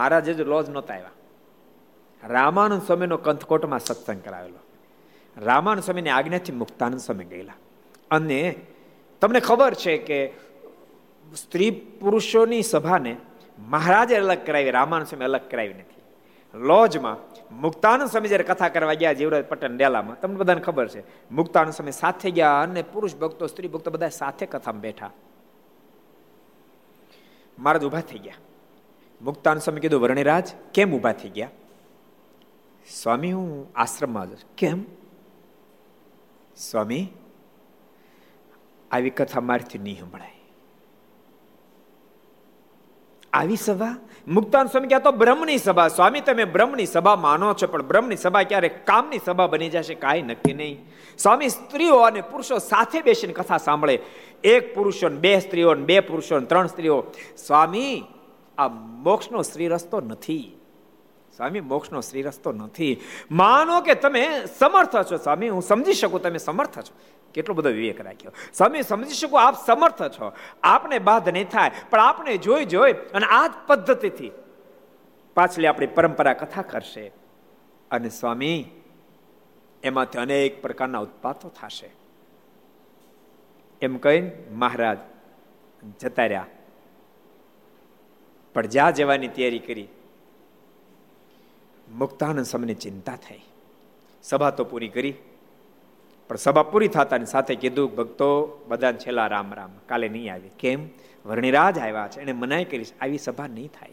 [0.00, 1.10] મહારાજ જ લોજ નહોતા આવ્યા.
[2.28, 4.58] રામાનંદ સ્વામીનો કંથકોટમાં સત્સંગ કરાવેલો.
[5.44, 7.52] રામાનંદ સ્વામીની આજ્ઞાથી મુક્તાનંદ સ્વામી ગયેલા.
[8.10, 8.56] અને
[9.20, 10.32] તમને ખબર છે કે
[11.36, 13.16] સ્ત્રી પુરુષોની સભાને
[13.58, 16.02] મહારાજે અલગ કરાવી, રામાનંદ સ્વામી અલગ કરાવી નથી.
[16.54, 17.16] લોજમાં
[17.60, 21.92] મુક્તાનંદ સ્વામી જયારે કથા કરવા ગયા જીવરાજ પટેલ ડેલામાં, તમને બધાને ખબર છે, મુક્તાનંદ સ્વામી
[21.92, 25.10] સાથે ગયા અને પુરુષ ભક્તો, સ્ત્રી ભક્તો બધા સાથે કથામાં બેઠા.
[27.58, 28.34] મહારાજ ઊભા થઈ ગયા.
[29.22, 31.50] મુક્તાનંદ સ્વામી કીધું વર્ણિરાજ કેમ ઊભા થઈ ગયા?
[33.02, 34.26] સ્વામી, હું આશ્રમમાં
[34.58, 34.84] કેમ?
[36.56, 37.08] સ્વામી,
[38.90, 40.30] આવી કથા મારથી નહીં સંભળાય.
[43.32, 43.96] આવી સભા?
[44.28, 45.88] મુક્તાન સ્વામી ક્યાં તો બ્રહ્મની સભા.
[45.88, 49.94] સ્વામી, તમે બ્રહ્મની સભા માનો છો, પણ બ્રહ્મની સભા ક્યારે કામની સભા બની જશે?
[49.94, 50.84] કાંઈ નક્કી નહીં.
[51.18, 53.98] સ્વામી, સ્ત્રીઓ અને પુરુષો સાથે બેસીને કથા સાંભળે.
[54.44, 57.04] એક પુરુષો બે સ્ત્રીઓ બે પુરુષો ત્રણ સ્ત્રીઓ.
[57.46, 58.04] સ્વામી
[58.60, 60.56] આ મોક્ષનો શ્રી રસ્તો નથી.
[61.36, 63.00] સ્વામી, મોક્ષનો શ્રી રસ્તો નથી.
[63.30, 67.00] માનો કે તમે સમર્થ છો, સ્વામી, હું સમજી શકું તમે સમર્થ છો.
[67.34, 68.32] કેટલો બધો વિવેક રાખ્યો.
[68.54, 70.32] સ્વામી, સમજી શકો આપ સમર્થ છો.
[70.62, 74.30] આપને બાધ નહીં થાય, પણ આપણે જોઈ જોઈ અને આ જ પદ્ધતિથી
[75.34, 77.12] પાછલી આપણી પરંપરા કથા કરશે.
[77.90, 78.70] અને સ્વામી,
[79.82, 81.90] એમાંથી અનેક પ્રકારના ઉત્પાતો થશે.
[83.82, 84.98] એમ કહી મહારાજ
[86.00, 86.46] જતા રહ્યા.
[88.54, 89.88] પણ જ્યાં જવાની તૈયારી કરી,
[91.88, 93.42] મુક્તાનંદ સમયની ચિંતા થઈ.
[94.22, 95.14] સભા તો પૂરી કરી,
[96.30, 98.28] પણ સભા પૂરી થતાની સાથે કીધું, ભક્તો
[98.68, 100.50] બધા છેલ્લા રામ રામ, કાલે નહીં આવી.
[100.58, 100.88] કેમ?
[101.26, 103.92] વર્ણિરાજ આવ્યા છે એને મનાઈ કરીશ આવી સભા નહીં થાય.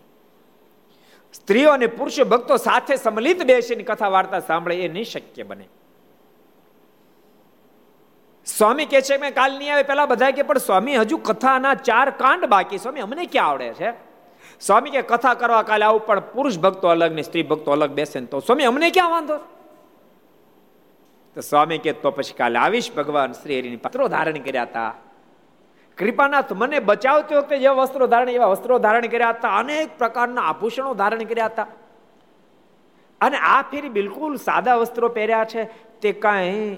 [1.33, 5.67] સ્ત્રીઓ અને પુરુષો ભક્તો સાથે સમલિત બેસીને કથા વાર્તા સાંભળે, એ નહીં શક્ય બને.
[8.45, 9.83] સ્વામી કે છે, મેં કાલ નહીં આવે.
[9.83, 14.06] પેલા બધા કે પણ સ્વામી, હજુ કથાના ચાર કાંડ બાકી સ્વામી, અમને ક્યાં આવડે છે?
[14.61, 18.22] સ્વામી કે કથા કરવા કાલે આવું, પણ પુરુષ ભક્તો અલગ ને સ્ત્રી ભક્તો અલગ બેસે
[18.22, 19.38] તો સ્વામી અમને ક્યાં વાંધો?
[21.36, 23.31] તો સ્વામી કે, તો પછી કાલે આવીશ ભગવાન.
[23.31, 24.95] શ્રી હરિની પત્રો ધારણ કર્યા હતા.
[25.98, 30.93] કૃપાનાથ, મને બચાવતી વખતે જેવા વસ્ત્રો ધારણ, એવા વસ્ત્રો ધારણ કર્યા હતા, અનેક પ્રકારના આભૂષણો
[30.93, 31.67] ધારણ કર્યા હતા.
[33.21, 35.64] અને આ ફેરી બિલકુલ સાદા વસ્ત્રો પહેર્યા છે.
[36.02, 36.77] તે કાંઈ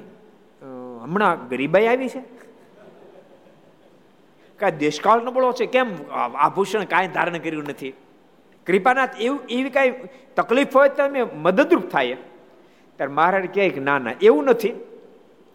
[1.01, 2.38] હમણાં ગરીબાઈ આવી છે.
[4.59, 7.93] કાંઈ દેશકાળ નબળો છે, કેમ આભૂષણ કાંઈ ધારણ કર્યું નથી?
[8.67, 9.91] કૃપાનાથ, એવું એવી કાંઈ
[10.35, 12.17] તકલીફ હોય તો અમે મદદરૂપ થાય.
[12.95, 14.69] ત્યારે મહારાજ કહે કે, ના ના, એવું નથી.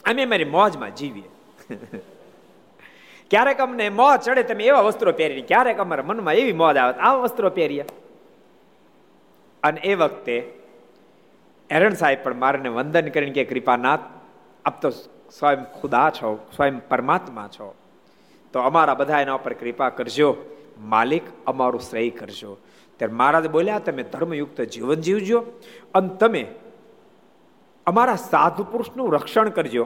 [0.04, 1.30] અમે મારી મોજમાં જીવીએ.
[3.30, 7.22] ક્યારેક અમને મોજ ચડે, તમે એવા વસ્ત્રો પહેરી ક્યારેક અમારા મનમાં એવી મોજ આવે, આવા
[7.22, 7.84] વસ્ત્રો પહેરીએ.
[9.62, 10.52] અને એ વખતે
[11.70, 14.00] એરણ સાહેબ પણ મારાને વંદન કરીને કે, કૃપાનાથ,
[14.64, 14.90] આપ તો
[15.30, 17.74] સ્વયં ખુદા છો, સ્વયં પરમાત્મા છો.
[18.54, 20.28] તો અમારા બધા એના ઉપર કૃપા કરજો.
[20.78, 22.52] માલિક અમારું શ્રેય કરજો.
[22.96, 25.38] ત્યારે મહારાજ બોલ્યા, તમે ધર્મયુક્ત જીવન જીવજો
[25.94, 26.42] અને તમે
[27.86, 29.84] અમારા સાધુ પુરુષનું રક્ષણ કરજો.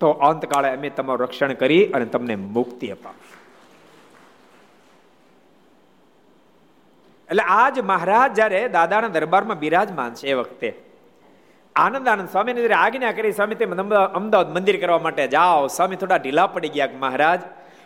[0.00, 3.38] તો અંતકાળે અમે તમારું રક્ષણ કરી અને તમને મુક્તિ અપાવશું.
[7.30, 10.70] એટલે આજ મહારાજ જ્યારે દાદાના દરબારમાં બિરાજમાન છે એ વખતે,
[11.76, 15.66] આનંદ આનંદ સ્વામીને જયારે આજ્ઞા કરી, સ્વામી, તમે અમદાવાદ મંદિર કરવા માટે જાઓ.
[15.66, 17.40] સ્વામી થોડા ઢીલા પડી ગયા મહારાજ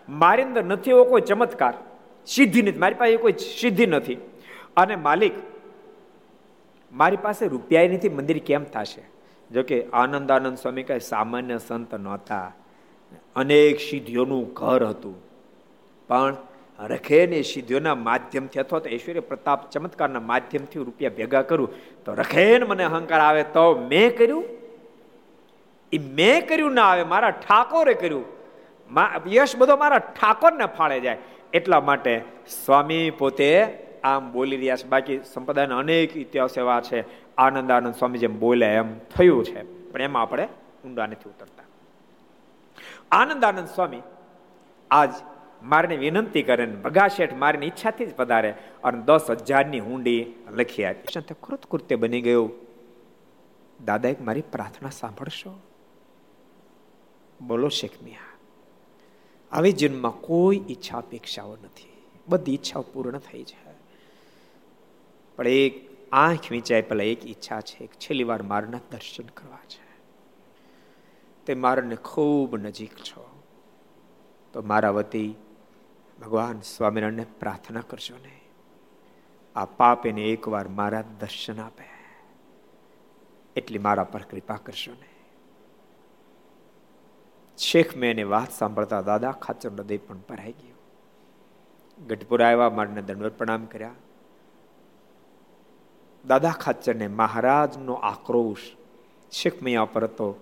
[0.08, 1.74] મારી અંદર નથી એવો કોઈ ચમત્કાર.
[2.26, 2.78] સિદ્ધિ નથી.
[2.78, 4.14] મારી પાસે કોઈ સિદ્ધિ નથી.
[4.76, 5.32] અને માલિક,
[6.92, 9.02] મારી પાસે રૂપિયા નથી, મંદિર કેમ થશે?
[9.54, 12.52] જોકે આનંદ આનંદ સ્વામી કઈ સામાન્ય સંત નહોતા.
[13.36, 15.22] અનેક સિદ્ધિઓનું ઘર હતું.
[16.08, 16.36] પણ
[16.80, 21.68] રખેને સિદ્ધિઓના માધ્યમથી અથવા તો ઐશ્વર્ય પ્રતાપ ચમત્કારના માધ્યમથી રૂપિયા ભેગા કરું,
[22.04, 24.44] તો રખેન મને અહંકાર આવે તો મેં કર્યું?
[25.92, 28.35] એ મેં કર્યું ના આવે, મારા ઠાકોરે કર્યું.
[29.26, 31.18] યશ બધો મારા ઠાકોરને ફાળે જાય.
[31.52, 32.24] એટલા માટે
[32.64, 34.88] સ્વામી પોતે આમ બોલી રહ્યા છે.
[34.88, 37.04] બાકી સંપ્રદાયના અનેક ઇતિહાસ એવા છે.
[37.36, 39.90] આનંદ આનંદ સ્વામી જેમ બોલે એમ થયું છે.
[39.92, 40.48] પણ એમાં આપણે
[40.84, 41.64] ઊંડા નથી ઉતરતા.
[43.10, 44.02] આનંદ આનંદ સ્વામી
[44.90, 45.10] આજ
[45.62, 48.54] મારની વિનંતી કરે ભગા શેઠ મારીની ઈચ્છાથી જ પધારે
[48.84, 51.20] અને દસ હજારની હુંડી લખી આપી.
[51.40, 52.52] કૃત કૃત્ય બની ગયું.
[53.84, 55.60] દાદા એક મારી પ્રાર્થના સાંભળશો?
[57.40, 58.35] બોલો શેખ મિયા.
[59.52, 61.92] આવી જન્મમાં કોઈ ઈચ્છા અપેક્ષાઓ નથી.
[62.28, 63.66] બધી ઈચ્છાઓ પૂર્ણ થઈ છે
[65.36, 70.00] પણ એક આંખ વિચાય પેલા એક ઈચ્છા છે છેલ્લી વાર મારના દર્શન કરવા છે.
[71.46, 73.42] તે મારને ખૂબ નજીક છો.
[74.52, 75.34] તો મારા વતી
[76.20, 78.40] ભગવાન સ્વામિનારાયણને પ્રાર્થના કરજો ને.
[79.56, 81.84] આ પાપ એને એકવાર મારા દર્શન આપે.
[83.56, 85.15] એટલી મારા પર કૃપા કરશો ને.
[87.58, 90.76] શેખ મેં એની વાત સાંભળતા દાદા ખાચર હૃદય પણ ભરાઈ ગયું.
[92.06, 93.90] ગઢપુર આવ્યા, મારને દંડવત પ્રણામ કર્યા.
[96.26, 98.58] દાદા ખાચરને મહારાજનો આક્રોશ
[99.32, 100.40] શેખ મૈયા પર હતો.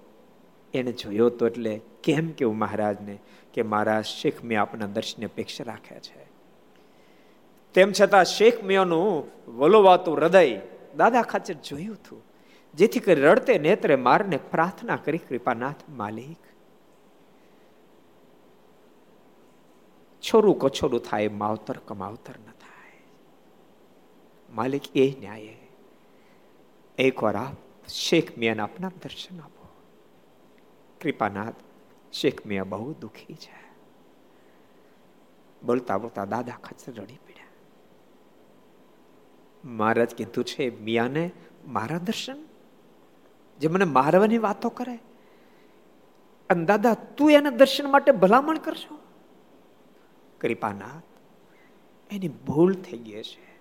[0.75, 3.19] એને જોયો તો એટલે કેમ કેવું મહારાજને
[3.55, 6.27] કે મહારાજ શેખ મેં આપના દર્શનની અપેક્ષા રાખ્યા છે.
[7.75, 9.27] તેમ છતાં શેખ મિયાનું
[9.59, 10.61] વલોવાતું હૃદય
[10.97, 12.25] દાદા ખાચર જોયું હતું.
[12.75, 16.54] જેથી કરી રડતે નેત્રે મારને પ્રાર્થના કરી, કૃપાનાથ માલિક.
[20.25, 23.01] છોરું કછોરું થાય માવતર કમાવતર ન થાય
[24.49, 25.57] માલિક એ ન્યાય
[26.99, 27.59] એકવાર આપ
[27.99, 29.65] શેખ મિયાને આપના દર્શન આપો
[31.01, 31.61] કૃપાનાથ
[32.13, 33.61] શેખ મિયા બહુ દુખી છે
[35.63, 37.53] બોલતા બોલતા દાદા ખચર રડી પડ્યા
[39.75, 41.25] મહારાજ કીધું છે મિયાને
[41.69, 42.41] મારા દર્શન
[43.59, 44.97] જે મને મારવાની વાતો કરે
[46.51, 48.94] અને દાદા તું એના દર્શન માટે ભલામણ કરશો
[50.41, 51.03] કૃપાનાથ,
[52.13, 53.55] એની ભૂલ થઈ ગઈ છે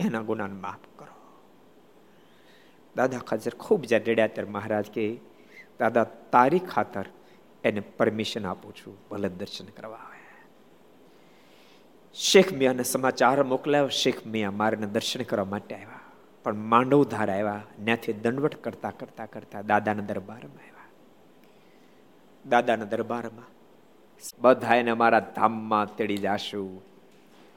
[0.00, 1.42] એના ગુનાને માફ કરો.
[2.96, 5.18] દાદા ખાતર ખૂબ જ્યાં ડેડ્યા ત્યારે મહારાજ કે,
[5.78, 7.04] દાદા, તારી ખાતર
[7.64, 10.20] એને પરમિશન આપું છું ભલે દર્શન કરવા આવે.
[12.14, 16.00] શેખ મિયાને સમાચાર મોકલાયો, શેખ મિયા મારે દર્શન કરવા માટે આવ્યા.
[16.42, 20.88] પણ માંડવધાર આવ્યા ત્યાંથી દંડવટ કરતા કરતા કરતા દાદાના દરબારમાં આવ્યા.
[22.48, 23.59] દાદાના દરબારમાં
[24.38, 26.82] બધા એને મારા ધામમાં તેડી જાશું.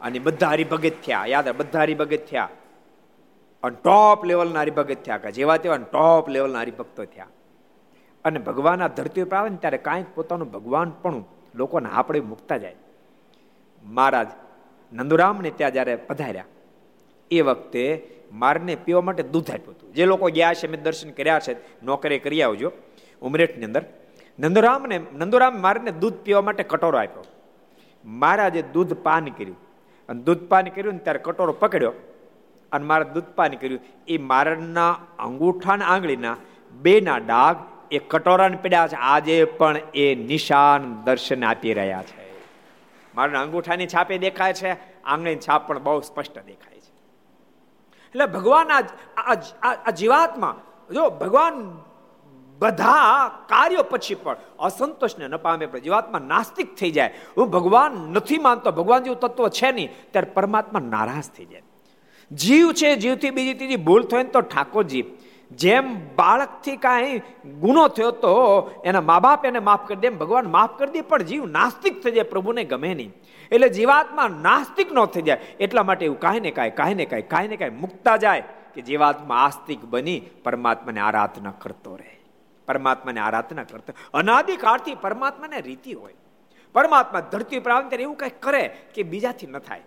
[0.01, 1.25] અને બધા હરિભગત થયા.
[1.25, 2.49] યાદ બધા હરિભગત થયા.
[3.63, 7.27] અને ટોપ લેવલના હરિભગત થયા કે જેવા તેવા ટોપ લેવલના હરિભક્તો થયા.
[8.25, 11.23] અને ભગવાન આ ધરતી ઉપર આવે ને ત્યારે કાંઈક પોતાનું ભગવાન પણ
[11.55, 12.75] લોકોને આપણે મૂકતા જાય.
[13.83, 14.27] મહારાજ
[14.93, 16.45] નંદુરામને ત્યાં જ્યારે પધાર્યા,
[17.31, 19.93] એ વખતે મારને પીવા માટે દૂધ આપ્યું હતું.
[19.93, 22.71] જે લોકો ગયા છે મેં દર્શન કર્યા છે, નોકરી કરી આવજો.
[23.21, 23.85] ઉમરેઠની અંદર
[24.39, 27.23] નંદુરામને નંદુરામ મારને દૂધ પીવા માટે કટોરો આપ્યો.
[28.05, 29.57] મહારાજે દૂધ પાન કર્યું.
[30.09, 31.93] અને દૂધ પાન કર્યું ને ત્યારે કટોરો પકડ્યો.
[32.71, 33.79] અને મારે દૂધ પાન કર્યું.
[34.07, 36.37] એ મારના અંગૂઠાના આંગળીના
[36.71, 37.55] બેના ડાઘ
[37.91, 38.95] એ કટોરાને પડ્યા છે.
[38.95, 42.33] આજે પણ એ નિશાન દર્શન આપી રહ્યા છે.
[43.15, 45.03] મારા અંગૂઠાની છાપે દેખાય છે.
[45.03, 46.93] આંગળીની છાપ પણ બહુ સ્પષ્ટ દેખાય છે.
[48.07, 48.67] એટલે ભગવાન
[49.85, 50.61] આ જીવાત્મા
[50.93, 51.77] જો ભગવાન
[52.59, 57.11] બધા કાર્યો પછી પણ અસંતોષને ન પામે પણ જીવાત્મા નાસ્તિક થઈ જાય.
[57.37, 61.63] હું ભગવાન નથી માનતો, ભગવાન જેવું તત્વ છે નહીં, ત્યારે પરમાત્મા નારાજ થઈ જાય.
[62.31, 65.03] જીવ છે, જીવથી બીજી ત્રીજી ભૂલ થઈ તો ઠાકોરજી,
[65.51, 67.21] જેમ બાળકથી કાંઈ
[67.59, 68.31] ગુનો થયો તો
[68.85, 72.11] એના મા બાપ એને માફ કરી દે ભગવાન માફ કરી દે, પણ જીવ નાસ્તિક થઈ
[72.11, 73.13] જાય, પ્રભુને ગમે નહીં.
[73.51, 77.21] એટલે જીવાત્મા નાસ્તિક ન થઈ જાય, એટલા માટે એવું કાંઈ ને કાંઈ કાંઈ ને કાંઈ
[77.21, 78.41] કાંઈ ને કાંઈ મુકતા જાય
[78.73, 82.22] કે જીવાત્મા આસ્તિક બની, પરમાત્માને આરાધના કરતો રહે.
[82.65, 83.93] પરમાત્માને આરાધના કરતો.
[84.13, 86.13] અનાદિકાળથી પરમાત્માને રીતિ હોય.
[86.73, 89.81] પરમાત્મા ધરતી પર આવે ત્યારે એવું કંઈક કરે કે બીજાથી ન થાય.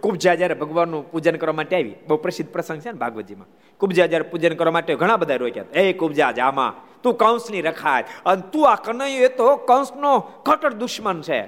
[0.00, 3.46] કુબજા જ્યારે ભગવાનનું પૂજન કરવા માટે આવી, બહુ પ્રસિદ્ધ પ્રસંગ છે ને ભાગવતજીમાં.
[3.78, 8.04] કુબજા જ્યારે પૂજન કરવા માટે ઘણા બધા રોક્યા એ કુબજા જામા તું કંસની રખાય.
[8.26, 11.42] અને તું આ કનૈયો એ તો કંસનો કટર દુશ્મન છે.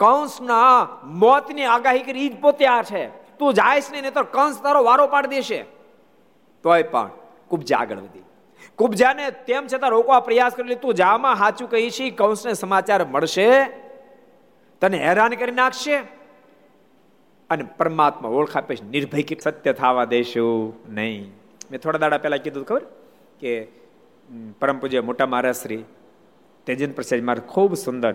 [0.00, 3.08] કંસના મોતની આગાહી કરી જ પોતે આ છે.
[3.08, 5.62] તું જાયશ નહીં તો કંસ તારો વારો પાડી દેશે.
[6.62, 7.10] તોય પણ
[7.50, 8.24] કુબજા આગળ વધી.
[8.78, 13.48] કુબજાને તેમ છતાં રોકવા પ્રયાસ કરી તું જામાં સાચું કહી છે કંસને સમાચાર મળશે,
[14.82, 15.96] તને હેરાન કરી નાખશે
[17.50, 21.22] અને પરમાત્મા ઓળખા પછી નિર્ભય કે સત્ય થવા દેશું નહીં.
[21.70, 22.84] મેં થોડા દાડા પહેલા કીધું ખબર?
[23.40, 23.52] કે
[24.60, 25.82] પરમ પૂજ્ય મોટા મહારાજશ્રી
[26.66, 28.14] તેજન પ્રસાદ મારે ખૂબ સુંદર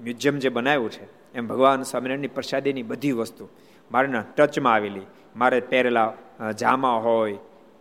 [0.00, 1.04] મ્યુઝિયમ જે બનાવ્યું છે,
[1.34, 3.44] એમ ભગવાન સ્વામિનારાયણની પ્રસાદીની બધી વસ્તુ
[3.90, 5.06] મારાના ટચમાં આવેલી.
[5.36, 6.10] મારે પહેરેલા
[6.52, 7.36] જામા હોય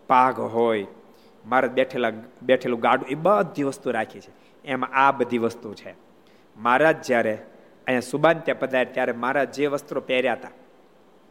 [0.08, 0.88] પાઘ હોય,
[1.46, 2.12] મારે બેઠેલા
[2.42, 4.32] બેઠેલું ગાડું એ બધી વસ્તુ રાખી છે.
[4.66, 5.96] એમાં આ બધી વસ્તુ છે.
[6.58, 7.34] મહારાજ જ્યારે
[7.88, 10.50] અહીંયા સુબાન ત્યાં પધાર્યા ત્યારે મારા જે વસ્ત્રો પહેર્યા હતા,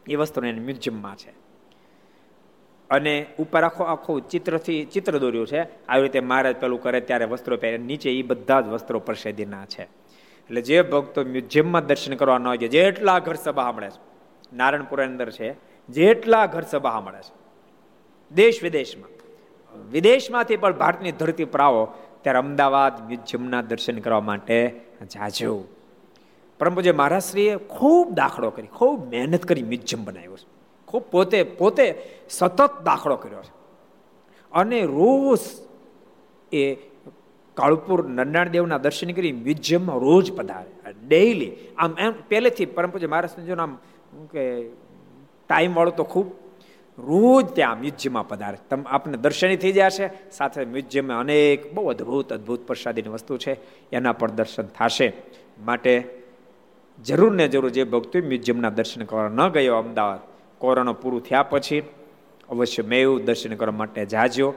[0.09, 1.47] એ વસ્તુ એને મ્યુઝિયમમાં છે.
[2.89, 5.85] અને ઉપર આખો આખું ચિત્રથી ચિત્ર દોર્યું છે.
[5.87, 7.77] આવી રીતે મહારાજ પેલું કરે ત્યારે વસ્ત્રો પહેરે.
[7.77, 9.83] નીચે એ બધા જ વસ્ત્રો પ્રસિદ્ધિના છે.
[9.83, 13.99] એટલે જે ભક્તો મ્યુઝિયમમાં દર્શન કરવા ન હોય જેટલા ઘર સભા મળે છે.
[14.55, 15.55] નારાયણપુર અંદર છે.
[15.89, 17.46] જેટલા ઘર સભા મળે છે.
[18.31, 19.09] દેશ વિદેશમાં.
[19.91, 21.87] વિદેશમાંથી પણ ભારતની ધરતી પર આવો,
[22.21, 25.65] ત્યારે અમદાવાદ મ્યુઝિયમના દર્શન કરવા માટે જાજો.
[26.59, 30.47] પરમ પૂજ્ય મહારાજશ્રીએ ખૂબ દાખલો કરી, ખૂબ મહેનત કરી મ્યુઝિયમ બનાવ્યો છે.
[30.87, 31.95] ખૂબ પોતે પોતે
[32.29, 33.53] સતત દાખલો કર્યો છે.
[34.51, 35.39] અને રોજ
[36.55, 36.75] એ
[37.53, 40.91] કાળુપુર નરનાળ દેવના દર્શન કરી મ્યુઝિયમમાં રોજ પધારે.
[41.07, 43.75] ડેઈલી, આમ એમ, પહેલેથી પરમ પૂજ્ય મહારાજનું જો આમ
[44.31, 44.69] કે
[45.49, 46.46] ટાઈમ વાળો તો ખૂબ
[46.97, 48.57] રોજ ત્યાં મ્યુઝિયમમાં પધારે.
[48.69, 53.57] તમ આપને દર્શની થઈ જશે, સાથે મ્યુઝિયમમાં અનેક બહુ અદ્ભુત અદ્ભુત પ્રસાદીની વસ્તુ છે,
[53.91, 55.13] એના પણ દર્શન થશે.
[55.59, 55.93] માટે
[57.05, 60.19] જરૂર ને જરૂર જે ભક્તો મ્યુઝિયમના દર્શન કરવા ન ગયો, અમદાવાદ,
[60.57, 61.83] કોરોના પૂરું થયા પછી
[62.49, 64.53] અવશ્ય મેં દર્શન કરવા માટે જાજો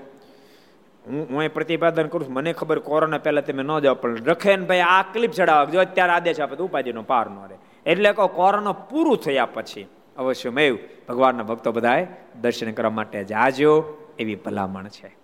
[1.06, 4.66] હું હું એ પ્રતિપાદન કરું છું, મને ખબર કોરોના પહેલાં તમે ન જાઓ, પણ રખેન
[4.66, 7.56] ભાઈ આ ક્લિપ ચડાવજો અત્યારે આદેશ આપે તો ઉપાધિનો પાર ન રહે.
[7.86, 9.86] એટલે કહો કોરોના પૂરું થયા પછી
[10.20, 12.06] અવશ્ય મેં ભગવાનના ભક્તો બધાએ
[12.40, 15.16] દર્શન કરવા માટે જાજો એવી ભલામણ છે.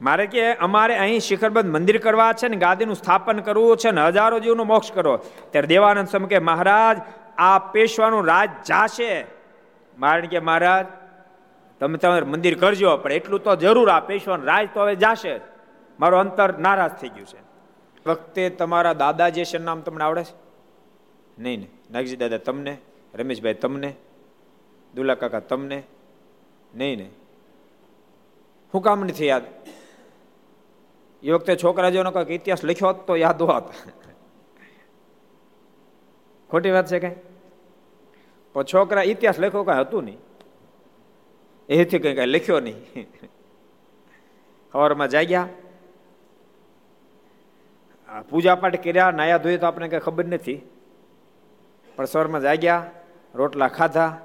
[0.00, 4.40] મારે કે અમારે અહીં શિખરબંધ મંદિર કરવા છે ને ગાદીનું સ્થાપન કરવું છે ને હજારો
[4.40, 5.16] જીવનો મોક્ષ કરો,
[5.50, 7.00] ત્યારે દેવાનંદ સ્વામી કે, મહારાજ,
[7.38, 9.26] આ પેશવાનું રાજ જાશે.
[9.98, 10.86] મારે કે, મહારાજ,
[11.80, 15.40] તમે તમારે મંદિર કરજો, પણ એટલું તો જરૂર આ પેશવાનું રાજ તો હવે જાશે.
[16.00, 17.38] મારું અંતર નારાજ થઈ ગયું છે.
[18.06, 20.34] વખતે તમારા દાદા જે છે નામ તમને આવડે છે?
[21.38, 21.66] નહીં ને.
[21.90, 22.76] નાગજી દાદા, તમને?
[23.16, 23.94] રમેશભાઈ તમને?
[24.94, 25.82] દુલા કાકા, તમને?
[26.74, 27.10] નહીં ને?
[28.72, 29.42] શું કામ નથી યાદ?
[31.22, 33.62] એ વખતે છોકરા જેનો કંઈક ઇતિહાસ લખ્યો હોત તો યાદ હોત.
[36.50, 37.12] ખોટી વાત છે કઈ?
[38.52, 40.18] પણ છોકરા ઇતિહાસ લખ્યો કઈ હતું નહીં?
[41.68, 43.06] એથી કઈ કઈ લખ્યો નહીં.
[44.72, 45.48] સવારમાં જાગ્યા.
[48.30, 50.62] પૂજા પાઠ કર્યા નાયા ધોઈ તો આપણે કઈ ખબર નથી.
[51.96, 52.90] પણ સવારમાં જાગ્યા.
[53.36, 54.20] રોટલા ખાધા,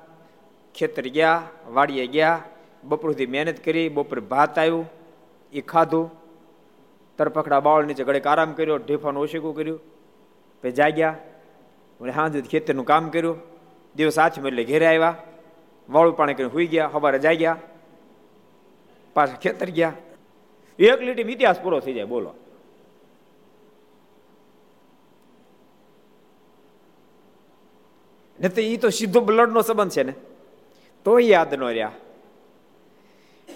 [0.75, 2.43] ખેતર ગયા, વાડીએ ગયા,
[2.83, 4.89] બપોરથી મહેનત કરી, બપોરે ભાત આવ્યું
[5.53, 6.11] એ ખાધું.
[7.17, 9.79] તરપકડા બાવળ નીચે ઘડીક આરામ કર્યો, ઢેફાનું ઓશીકું કર્યું.
[10.63, 11.15] પછી જાગ્યા.
[12.01, 13.37] અને સાંજે ખેતરનું કામ કર્યું.
[13.95, 15.15] દિવસ હાથમાં એટલે ઘેરે આવ્યા.
[15.89, 17.57] વાળું પાણી કરીને સુઈ ગયા, સવારે જાગ્યા.
[19.13, 19.93] પાછા ખેતર ગયા.
[20.79, 22.33] એક લીટી ઇતિહાસ પૂરો થઈ જાય, બોલો.
[28.41, 30.13] ને તો એ તો સીધો બ્લડનો સંબંધ છે ને?
[31.05, 31.91] તો યાદ ન રહ્યા.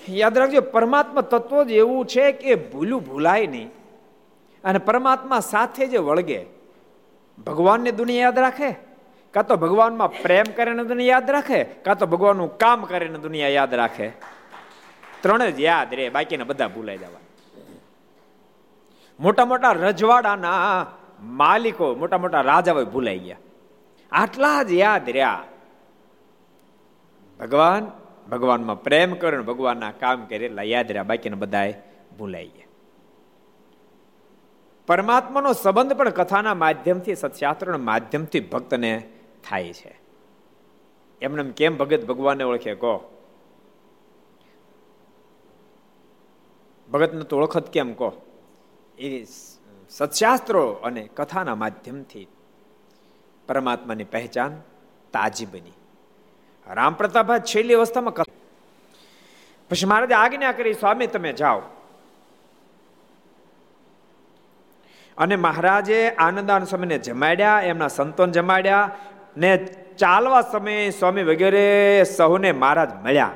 [0.09, 3.69] યાદ રાખજો, પરમાત્મા તત્વ જ એવું છે કે ભૂલું ભૂલાય નહીં.
[4.63, 6.45] અને પરમાત્મા સાથે જે વળગે.
[7.45, 8.71] ભગવાનને દુનિયા યાદ રાખે?
[9.31, 11.63] કાં તો ભગવાનમાં પ્રેમ કરીને દુનિયા યાદ રાખે?
[11.63, 14.09] કાં તો ભગવાનનું કામ કરીને દુનિયા યાદ રાખે?
[15.21, 17.19] ત્રણ જ યાદ રે, બાકીના બધા ભૂલાઈ જવા
[19.19, 20.85] મોટા મોટા રજવાડાના
[21.21, 23.37] માલિકો, મોટા મોટા રાજાઓ ભૂલાઈ ગયા.
[24.15, 25.43] આટલા જ યાદ રહ્યા.
[27.39, 27.91] ભગવાન,
[28.31, 31.03] ભગવાનમાં પ્રેમ કરે ભગવાનના કામ કરે એટલે યાદ રહ્યા.
[31.03, 31.73] બાકીના બધાએ
[32.17, 32.65] ભૂલાઈ ગયા.
[34.87, 39.09] પરમાત્માનો સંબંધ પણ કથાના માધ્યમથી સત્શાસ્ત્રના માધ્યમથી ભક્તને
[39.49, 39.99] થાય છે.
[41.21, 42.75] એમને કેમ ભગત ભગવાનને ઓળખે?
[42.75, 43.23] કહો.
[46.91, 47.93] ભગતને તો ઓળખત કેમ?
[47.93, 48.11] કહો.
[48.97, 49.25] એ
[49.89, 52.27] સત્શાસ્ત્રો અને કથાના માધ્યમથી
[53.47, 54.57] પરમાત્માની પહેચાન
[55.13, 55.73] તાજી બની.
[56.73, 58.13] રામ પ્રતાપા છેલ્લી અવસ્થામાં
[59.69, 61.61] પછી મહારાજે આજ્ઞા કરી, સ્વામી, તમે જાઓ.
[65.17, 68.95] અને મહારાજે આનંદાન સ્વામીને જમાડ્યા, એમના સંતોન જમાડ્યા
[69.37, 69.57] ને
[69.97, 73.31] ચાલવા સમયે સ્વામી વગેરે સહુને મહારાજ મળ્યા.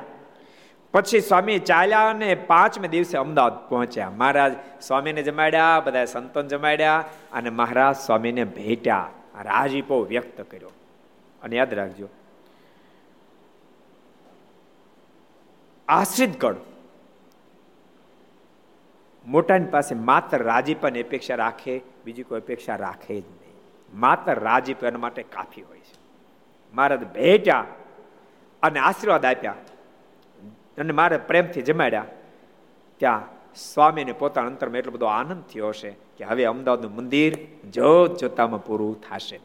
[0.94, 4.10] પછી સ્વામી ચાલ્યા અને પાંચમે દિવસે અમદાવાદ પહોંચ્યા.
[4.10, 9.10] મહારાજ સ્વામીને જમાડ્યા બધા સંતોન જમાડ્યા અને મહારાજ સ્વામીને ભેટ્યા.
[9.42, 10.72] રાજીપો વ્યક્ત કર્યો.
[11.42, 12.08] અને યાદ રાખજો
[15.88, 16.56] આશ્રિત ગણ
[19.28, 23.56] મોટાની પાસે માત્ર રાજીપાની અપેક્ષા રાખે, બીજી કોઈ અપેક્ષા રાખે જ નહીં.
[23.94, 25.98] માત્ર રાજીપ એના માટે કાફી હોય છે.
[26.74, 27.66] મહારાજ ભેટ્યા
[28.64, 29.56] અને આશીર્વાદ આપ્યા
[30.78, 32.06] અને મારે પ્રેમથી જમાડ્યા.
[32.98, 37.38] ત્યાં સ્વામીને પોતાના અંતરમાં એટલો બધો આનંદ થયો હશે કે હવે અમદાવાદનું મંદિર
[37.70, 39.40] જોત જોતામાં પૂરું થશે.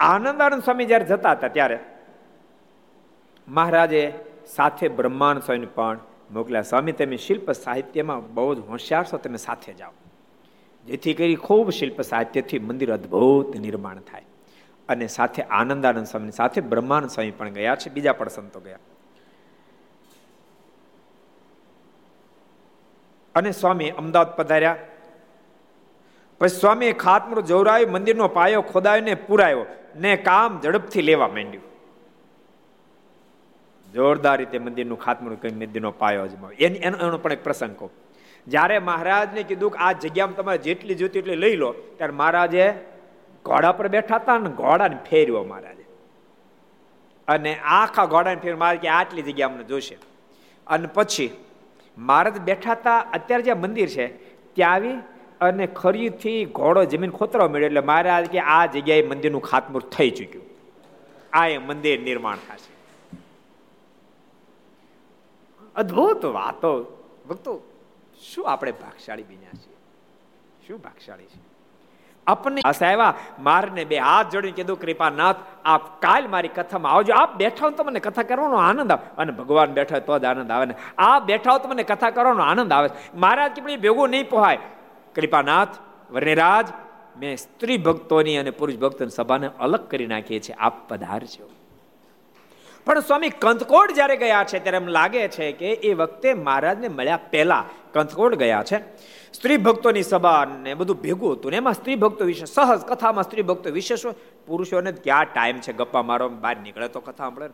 [0.00, 1.78] આનંદ આનંદ સ્વામી જ્યારે જતા હતા ત્યારે
[3.48, 4.12] મહારાજે
[4.46, 5.98] સાથે બ્રહ્માંડ સ્વામી પણ
[6.30, 9.90] મોકલ્યા, સ્વામી, તમે શિલ્પ સાહિત્યમાં બહુ જ હોશિયાર છો, તમે સાથે જાઓ.
[10.86, 14.22] જેથી કરી ખૂબ શિલ્પ સાહિત્યથી મંદિર અદ્ભુત નિર્માણ થાય.
[14.88, 18.78] અને સાથે આનંદાનંદ સ્વામી સાથે બ્રહ્માનંદ સ્વામી પણ ગયા છે, બીજા પણ સંતો ગયા.
[23.34, 24.76] અને સ્વામી અમદાવાદ પધાર્યા.
[26.38, 31.72] પછી સ્વામીએ ખાતમું જોવરાવી મંદિરનો પાયો ખોદાવીને પૂરાયો ને કામ ઝડપથી લેવા માંડ્યું.
[33.92, 36.66] જોરદાર રીતે મંદિરનું ખાતમું કઈ મંદિરનો પાયો અજમાવ્યો.
[36.66, 37.90] એનો એનો પણ એક પ્રસંગ કહું.
[38.46, 42.74] જ્યારે મહારાજને કીધું કે આ જગ્યામાં તમારે જેટલી જોતી એટલી લઈ લો, ત્યારે મહારાજે
[43.44, 45.84] ઘોડા પર બેઠા હતા ને ઘોડાને ફેર્યો મહારાજે.
[47.28, 49.98] અને આખા ઘોડાને ફેર મારે કે આટલી જગ્યા અમને જોશે.
[50.66, 51.36] અને પછી
[51.98, 54.06] મહારાજ બેઠા હતા અત્યારે જે મંદિર છે
[54.54, 54.96] ત્યાં આવી
[55.40, 60.44] અને ખરીથી ઘોડો જમીન ખોતરો મળ્યો એટલે મહારાજ કે આ જગ્યાએ મંદિરનું ખાતમુહૂર્ત થઈ ચૂક્યું.
[61.32, 62.72] આ એ મંદિર નિર્માણ થશે.
[65.76, 66.98] અદ્ભુત વાતો.
[67.28, 67.60] ભક્તો,
[68.22, 69.76] શું આપણે ભાગશાળી બન્યા છીએ?
[70.66, 71.51] શું ભાગશાળી છે
[72.26, 73.14] આપણને આવ્યા?
[73.38, 77.14] મારને બે હાથ જોડીને કીધું, કૃપાનાથ, આપ કાલ મારી કથામાં આવજો.
[77.14, 79.10] આપ બેઠા હો તો મને કથા કરવાનો આનંદ આવે.
[79.18, 80.74] અને ભગવાન બેઠા તો જ આનંદ આવે ને.
[80.98, 82.88] આ બેઠા હો તો મને કથા કરવાનો આનંદ આવે.
[83.14, 84.58] મહારાજ કે ભેગું નહીં પોહાય.
[85.14, 85.68] કૃપાનાથ
[86.12, 86.66] વર્ણિરાજ
[87.18, 91.50] મેં સ્ત્રી ભક્તોની અને પુરુષ ભક્તોની સભાને અલગ કરી નાખીએ છીએ આપ પધારજો.
[92.86, 97.18] પણ સ્વામી કંથકોડ જ્યારે ગયા છે, ત્યારે એમ લાગે છે કે એ વખતે મહારાજને મળ્યા
[97.30, 98.78] પહેલા કંથકોડ ગયા છે.
[99.32, 103.42] સ્ત્રી ભક્તોની સભા ને બધું ભેગું હતું ને એમાં સ્ત્રી ભક્તો વિશે સહજ કથામાં સ્ત્રી
[103.42, 104.06] ભક્તો વિશેષ
[104.46, 107.48] પુરુષોને ક્યાં ટાઈમ છે ગપ્પા મારો, બહાર નીકળે તો કથા સાંભળે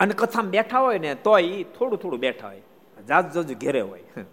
[0.00, 2.62] અને કથામાં બેઠા હોય ને તો એ થોડું થોડું બેઠા હોય.
[3.08, 4.24] જાજ જજ ઘેરે હોય.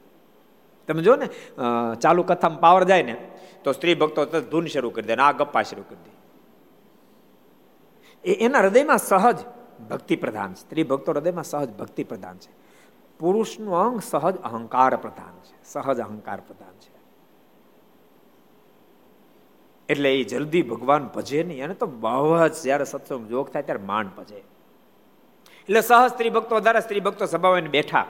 [0.87, 1.27] તમે જો ને
[2.01, 3.15] ચાલુ કથામાં પાવર જાય ને,
[3.63, 6.11] તો સ્ત્રી ભક્તો ધૂન શરૂ કરી દે ને આ ગપ્પા શરૂ કરી દે.
[8.23, 9.39] એ એના હૃદયમાં સહજ
[9.89, 12.51] ભક્તિ પ્રધાન સ્ત્રી ભક્તો હૃદયમાં સહજ ભક્તિ પ્રધાન છે.
[13.19, 16.99] પુરુષનું અંગ સહજ અહંકાર પ્રધાન છે, સહજ અહંકાર પ્રધાન છે.
[19.89, 21.63] એટલે એ જલ્દી ભગવાન ભજે નહીં.
[21.63, 24.37] અને તો બહુ જ જયારે સત્સંગ જોગ થાય ત્યારે માંડ ભજે.
[25.59, 28.05] એટલે સહજ સ્ત્રી ભક્તો, વધારે સ્ત્રી ભક્તો સભામાં બેઠા.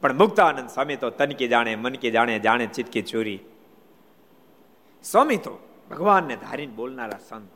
[0.00, 3.40] પણ મુક્તાનંદ સ્વામી તો તનકી જાણે મનકી જાણે જાણે ચિતકી ચોરી.
[5.02, 5.58] સ્વામી તો
[5.90, 7.50] ભગવાનને ધારીને બોલનારા સંત.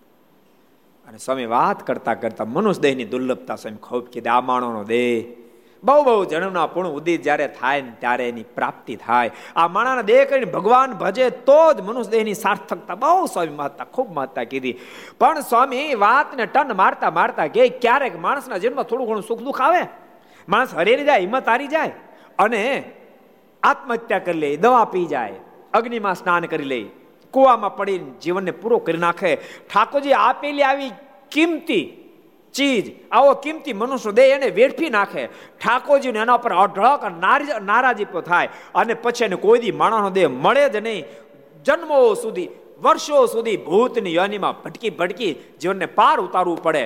[1.09, 5.44] અને સ્વામી વાત કરતા કરતા મનુષ્ય દેહની દુર્લભતા સ્વામી ખૂબ કીધા, આ માણોનો દેહ
[5.85, 9.31] બહુ બહુ જન્મના પૂર્ણ ઉદિત જ્યારે થાય ને ત્યારે એની પ્રાપ્તિ થાય.
[9.57, 14.15] આ માણાને દેહ કરીને ભગવાન ભજે તો જ મનુષ્ય દેહની સાર્થકતા બહુ સ્વામી મહત્તા ખૂબ
[14.15, 14.79] મહત્તા કીધી.
[15.19, 19.83] પણ સ્વામી વાતને ટન મારતા મારતા કે ક્યારેક માણસના જીવનમાં થોડું ઘણું સુખ દુઃખ આવે?
[20.49, 21.93] માણસ હરેરી જાય, હિંમત હારી જાય
[22.39, 22.85] અને
[23.63, 25.33] આત્મહત્યા કરી લે, દવા પી જાય,
[25.73, 26.81] અગ્નિમાં સ્નાન કરી લે,
[27.31, 29.37] કુવામાં પડીને જીવનને પૂરો કરી નાખે.
[29.75, 30.91] ઠાકોરજી આપેલી આવી
[31.31, 32.04] કિંમતી
[32.55, 35.27] ચીજ, આવો કિંમતી મનુષ્ય દેહ એને વેડફી નાખે.
[35.61, 37.03] ઠાકોરજીને એના પર અઢળક
[37.63, 38.49] નારાજી થાય.
[38.75, 41.05] અને પછી એને કોઈ દી માણસનો દેહ મળે જ નહીં.
[41.65, 42.49] જન્મો સુધી,
[42.83, 46.85] વર્ષો સુધી ભૂતની યોનિમાં ભટકી ભટકી જીવનને પાર ઉતારવું પડે.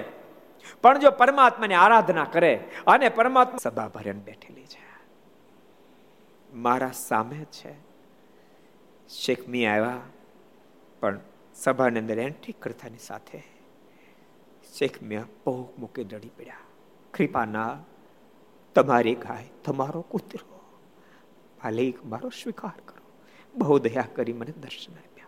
[0.82, 2.52] પણ જો પરમાત્માની આરાધના કરે
[2.86, 4.86] અને પરમાત્મા સભા ભરણ બેઠેલી છે.
[6.52, 7.72] મારા સામે છે.
[9.08, 10.00] શેખમી આવ્યા,
[11.00, 11.20] પણ
[11.54, 13.38] સભાની અંદર એન્ટ્રી કરતાની સાથે
[14.78, 16.56] શેખ મિયા બહુ મૂકી ડળી પડ્યા.
[17.14, 17.84] કૃપાના
[18.74, 20.60] તમારી ગાય, તમારો કૂતરો.
[21.64, 23.10] માલિક, મારો સ્વીકાર કરો.
[23.56, 25.26] બહુ દયા કરી મને દર્શન આપ્યા.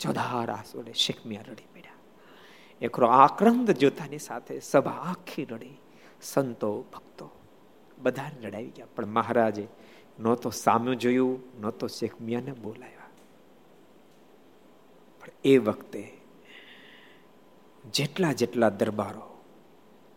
[0.00, 1.92] ચોધાર આસોડે શેખ મિયા રડી પડ્યા.
[2.80, 5.80] એકરો આક્રંદ જોતાની સાથે સભા આખી રડી.
[6.22, 7.30] સંતો, ભક્તો
[7.98, 8.86] બધા રડાવી ગયા.
[8.96, 9.68] પણ મહારાજે
[10.20, 12.98] ન તો સામે જોયું, ન તો શેખ મિયાને બોલાવ્યા.
[15.20, 16.17] પણ એ વખતે
[17.92, 19.42] જેટલા જેટલા દરબારો,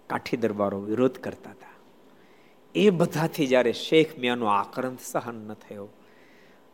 [0.07, 1.71] કાઠી દરબારો વિરોધ કરતા હતા,
[2.75, 5.88] એ બધાથી જ્યારે શેખ મિયાનો આક્રંદ સહન ન થયો,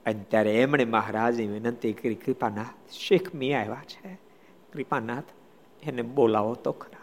[0.06, 4.20] અને ત્યારે એમણે મહારાજની વિનંતી કરી, કૃપાનાથ, શેખ મિયા આવ્યા છે?
[4.74, 5.24] કૃપાનાથ,
[5.84, 6.98] એને બોલાવો તો ખરા.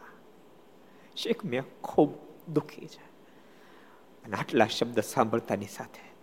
[1.17, 2.11] શેખ મિયા ખૂબ
[2.49, 3.15] દુઃખી છે.
[4.25, 6.15] અને આટલા શબ્દ સાંભળતાની સાથે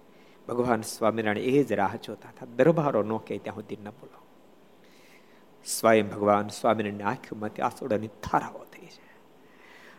[0.47, 2.47] ભગવાન સ્વામિનારાયણ એ જ રાહ જોતા હતા.
[2.55, 4.20] દરબારો નો કે ત્યાં સુધી ન બોલો.
[5.65, 9.11] સ્વયં ભગવાન સ્વામિનારાયણની આંખોમાંથી આસોડાની થારાઓ થઈ છે.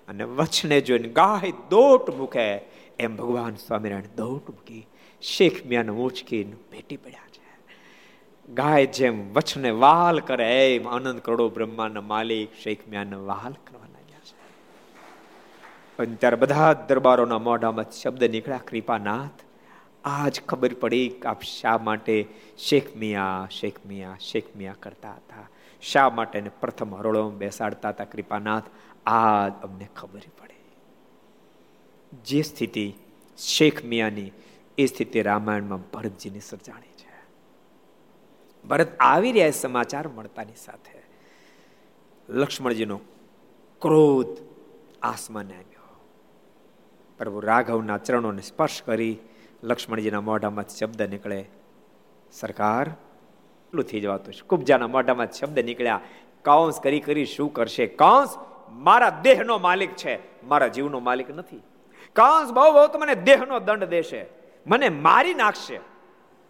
[0.09, 2.55] અને વચને જોઈને ગાય દોટ મૂકે.
[2.99, 4.87] એમ ભગવાન સ્વામિનારાયણ દોટ મૂકી
[5.21, 7.43] શેખ મિયાને ઉંચકીને ભેટી પડ્યા છે.
[8.53, 14.19] ગાય જેમ વચને વાલ કરે, એમ આનંદ કરોડો બ્રહ્માના માલિક શેખ મિયાને વાલ કરવા લાગ્યા
[14.19, 14.43] છે.
[15.99, 19.52] અને ત્યારે બધા દરબારોના મોઢામાં શબ્દ નીકળ્યા, કૃપાનાથ
[20.05, 22.27] આજ ખબર પડી કે આપ શા માટે
[22.59, 25.49] શેખ મિયા શેખ મિયા શેખ મિયા કરતા હતા?
[25.83, 28.05] શા માટે પ્રથમ હરોળો બેસાડતા હતા?
[28.05, 28.63] કૃપાનાથ,
[29.07, 30.55] આજ અમને ખબર પડે.
[32.25, 32.95] જે સ્થિતિ
[33.39, 34.31] શેખ મિયાની,
[34.79, 37.13] એ સ્થિતિ રામાયણમાં ભરતજીની સર્જાણી છે.
[38.69, 41.03] ભરત આવી રહ્યા સમાચાર મળતાની સાથે
[42.29, 43.01] લક્ષ્મણજીનો
[43.81, 44.39] ક્રોધ
[45.03, 46.07] આસમાને આવ્યો.
[47.19, 49.19] પ્રભુ રાઘવના ચરણોને સ્પર્શ કરી
[49.63, 51.49] લક્ષ્મણજીના મોઢામાં શબ્દ નીકળે.
[52.33, 54.41] સરકાર એટલું થઈ જવાતું છે.
[54.41, 56.01] કુબજાના મોઢામાં શબ્દ નીકળ્યા.
[56.43, 57.87] કાંસ કરી કરી શું કરશે?
[57.87, 58.35] કાંસ
[58.71, 60.47] મારા દેહનો માલિક છે.
[60.47, 61.63] મારા જીવનો માલિક નથી.
[62.13, 64.27] કાંસ બહુ બહુ તો મને દેહનો દંડ દેશે.
[64.67, 65.81] મને મારી નાખશે.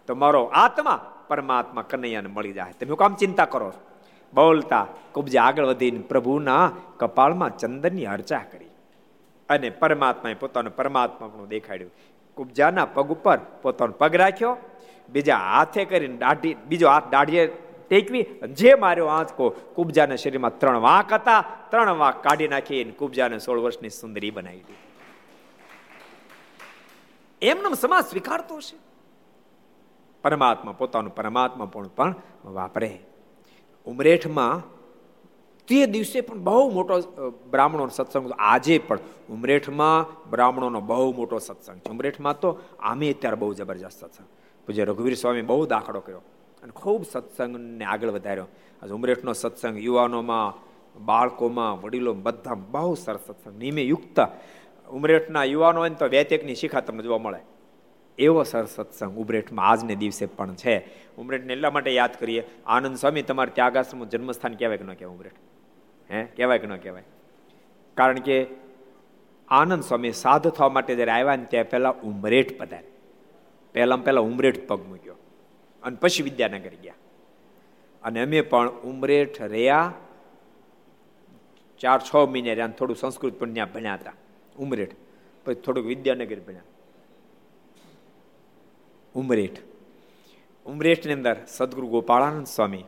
[0.07, 2.71] તો મારો આત્મા પરમાત્મા કનૈયાને મળી જાય.
[2.71, 3.73] તમે કામ ચિંતા કરો.
[4.33, 8.65] બોલતા કુબજા આગળ વધીને પ્રભુના કપાળમાં ચંદનની અર્ચા કરી.
[9.49, 11.91] અને પરમાત્માએ પોતાનું પરમાત્મા પણ દેખાડ્યું.
[12.37, 14.55] કુબજાના પગ ઉપર પોતાનો પગ રાખ્યો,
[15.09, 17.43] બીજા હાથે કરીને દાઢી, બીજો હાથ દાઢીએ
[17.89, 18.23] ટેકવી
[18.59, 21.41] જે માર્યો આંચકો કુબજાના શરીરમાં ત્રણ વાંક હતા,
[21.71, 24.81] ત્રણ વાંક કાઢી નાખી કુબજાને સોળ વર્ષની સુંદરી બનાવી દીધી.
[27.41, 28.77] એમનો સમાજ સ્વીકારતો છે.
[30.23, 32.15] પરમાત્મા પોતાનું પરમાત્મા પણ
[32.55, 32.91] વાપરે.
[33.87, 34.63] ઉમરેઠમાં
[35.73, 36.95] તે દિવસે પણ બહુ મોટો
[37.51, 41.89] બ્રાહ્મણો સત્સંગ આજે પણ ઉમરેઠમાં બ્રાહ્મણોનો બહુ મોટો સત્સંગ છે.
[41.89, 44.27] ઉમરેઠમાં તો આમે અત્યારે બહુ જબરજસ્ત સત્સંગ.
[44.65, 46.21] પૂજ્ય રઘુવીર સ્વામી બહુ દાખલો કર્યો
[46.63, 48.47] અને ખૂબ સત્સંગને આગળ વધાર્યો.
[48.81, 50.53] આજે ઉમરેઠનો સત્સંગ યુવાનોમાં,
[51.05, 53.55] બાળકોમાં વડીલો બધા બહુ સરસ સત્સંગ.
[53.57, 54.19] નિમે યુક્ત
[54.87, 57.41] ઉમરેઠના યુવાનો હોય તો વેતેકની શિખા તમને જોવા મળે.
[58.19, 60.75] એવો સરસ સત્સંગ ઉમરેઠમાં આજને દિવસે પણ છે.
[61.17, 62.43] ઉમરેઠને એટલા માટે યાદ કરીએ.
[62.65, 65.41] આનંદ સ્વામી, તમારે ત્યાગાશ્રમનું જન્મસ્થાન કહેવાય કે ન કહેવાય ઉમરેઠ?
[66.11, 66.23] હે?
[66.23, 67.03] કહેવાય કે ન કહેવાય?
[67.93, 68.45] કારણ કે
[69.47, 72.83] આનંદ સ્વામી સાધ થવા માટે જ્યારે આવ્યા ને ત્યાં પહેલાં ઉમરેઠ પધાર
[73.73, 75.15] પહેલાં પહેલાં ઉમરેઠ પગ મૂક્યો.
[75.83, 76.93] અને પછી વિદ્યાનગર ગયા.
[78.03, 79.93] અને અમે પણ ઉમરેઠ રહ્યા.
[81.79, 84.13] ચાર છ મહિને રહ્યા થોડું સંસ્કૃત પણ ત્યાં ભણ્યા હતા.
[84.59, 84.95] ઉમરેઠ.
[85.45, 86.61] પછી થોડુંક વિદ્યાનગર ભણ્યા.
[89.15, 89.57] ઉમરેઠ.
[90.65, 92.83] ઉમરેઠની અંદર સદગુરુ ગોપાળાનંદ સ્વામી,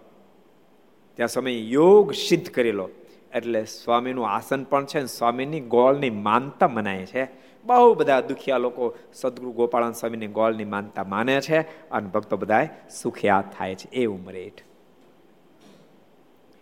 [1.15, 2.89] ત્યાં સમય યોગ સિદ્ધ કરેલો.
[3.35, 7.27] એટલે સ્વામીનું આસન પણ છે સ્વામીની ગોળની માનતા મનાય છે.
[7.63, 12.67] બહુ બધા દુખિયા લોકો સદગુરુ ગોપાળાનંદ સ્વામીની ગોળની માનતા માને છે અને ભક્તો બધા
[13.01, 13.89] સુખિયા થાય છે.
[13.89, 14.61] એ ઉમરેઠ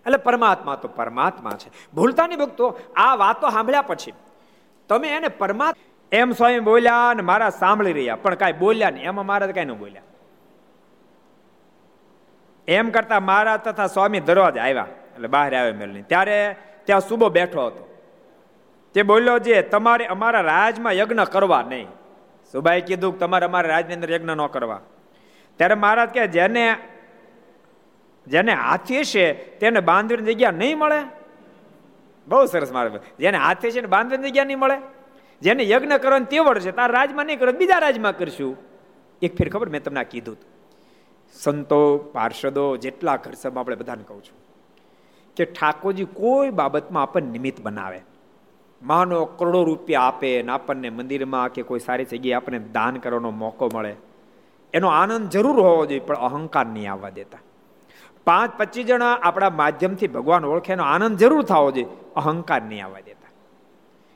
[0.06, 1.72] એટલે પરમાત્મા તો પરમાત્મા છે.
[1.94, 4.14] ભૂલતા નહીં ભક્તો આ વાતો સાંભળ્યા પછી
[4.90, 8.16] તમે એને પરમાત્મા એમ સ્વામી બોલ્યા અને મારા સાંભળી રહ્યા.
[8.16, 9.04] પણ કાંઈ બોલ્યા નહીં.
[9.04, 10.02] એમાં મારા કઈ ન બોલ્યા.
[12.68, 14.88] એમ કરતા મારા તથા સ્વામી દરવાજા આવ્યા.
[15.16, 16.02] એટલે બહાર આવ્યો મેલની.
[16.02, 17.90] ત્યારે ત્યાં સુબો બેઠો હતો.
[18.94, 21.88] તે બોલ્યો જે, તમારે અમારા રાજમાં યજ્ઞ કરવા નહીં.
[22.52, 24.80] સુબાઈ કીધું તમારે અમારા રાજની અંદર યજ્ઞ ન કરવા.
[25.58, 26.78] ત્યારે મહારાજ કે જેને
[28.28, 31.04] જેને હાથી છે તેને બાંધવીની જગ્યા નહીં મળે?
[32.28, 34.78] બહુ સરસ મારે જેને હાથી છે ને બાંધવીની જગ્યા નહીં મળે?
[35.42, 38.58] જેને યજ્ઞ કરવાની તેવડ છે, તારા રાજમાં નહીં કરો બીજા રાજમાં કરશું.
[39.22, 40.38] એક ફેર ખબર, મેં તમને કીધું
[41.34, 44.53] સંતો, પાર્ષદો, જેટલા ઘર આપણે બધાને કહું છું.
[45.36, 48.02] કે ઠાકોરજી કોઈ બાબતમાં આપણને નિમિત્ત બનાવે.
[48.82, 53.70] માનો કરોડો રૂપિયા આપે ને આપણને મંદિરમાં કે કોઈ સારી જગ્યાએ આપણને દાન કરવાનો મોકો
[53.74, 53.96] મળે.
[54.74, 57.40] એનો આનંદ જરૂર હોવો જોઈએ, પણ અહંકાર નહીં આવવા દેતા.
[58.26, 63.00] પાંચ પચીસ જણા આપણા માધ્યમથી ભગવાન ઓળખે એનો આનંદ જરૂર થવો જોઈએ, અહંકાર નહીં આવવા
[63.00, 63.30] દેતા.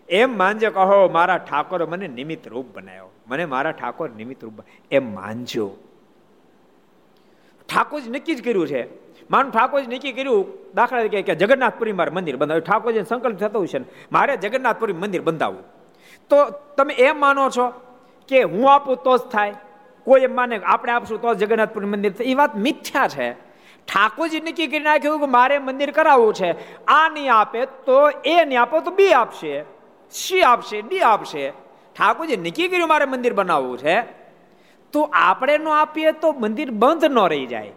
[0.09, 3.11] એમ માનજો કહો મારા ઠાકોર મને નિમિત્ત રૂપ બનાવ્યો.
[3.27, 4.53] મને મારા ઠાકોર નિમિત્ત રૂપ
[4.91, 5.77] એમ માનજો.
[7.69, 12.35] ઠાકોરજી નક્કી જ કર્યું છે માનું ઠાકોરજી નક્કી કર્યું, દાખલા તરીકે કે જગન્નાથપુરી મારે મંદિર
[12.37, 13.79] બંધાવ્યું ઠાકોરજી સંકલ્પ થતો હોય છે
[14.11, 15.63] મારે જગન્નાથપુરી મંદિર બંધાવવું
[16.29, 16.37] તો
[16.77, 17.65] તમે એમ માનો છો
[18.29, 19.53] કે હું આપું તો જ થાય,
[20.05, 23.47] કોઈ એમ માને આપણે આપશું તો જગન્નાથપુરી મંદિર એ વાત મિથ્યા છે.
[23.87, 26.49] ઠાકોરજી નક્કી કરી નાખ્યું કે મારે મંદિર કરાવવું છે.
[26.85, 29.63] આ નહીં આપે તો એ નહીં આપો તો બી આપશે.
[30.11, 31.49] સી આપશે, ડી આપશે.
[31.95, 34.01] ઠાકોરજી નક્કી કર્યું મારે મંદિર બનાવવું છે.
[34.93, 37.71] તો આપણે ન આપીએ તો મંદિર બંધ ન રહી જાય.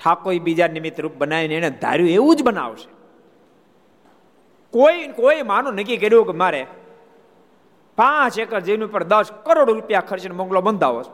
[0.00, 2.88] ઠાકોર બીજા નિમિત્ત રૂપ બનાવીને એને ધાર્યું, એવું જ બનાવશે.
[4.70, 6.66] કોઈ કોઈ માનો નક્કી કર્યું કે મારે
[7.96, 11.12] પાંચ એકર જમીન ઉપર દસ કરોડ રૂપિયા ખર્ચીને બંગલો બંધાવો છે.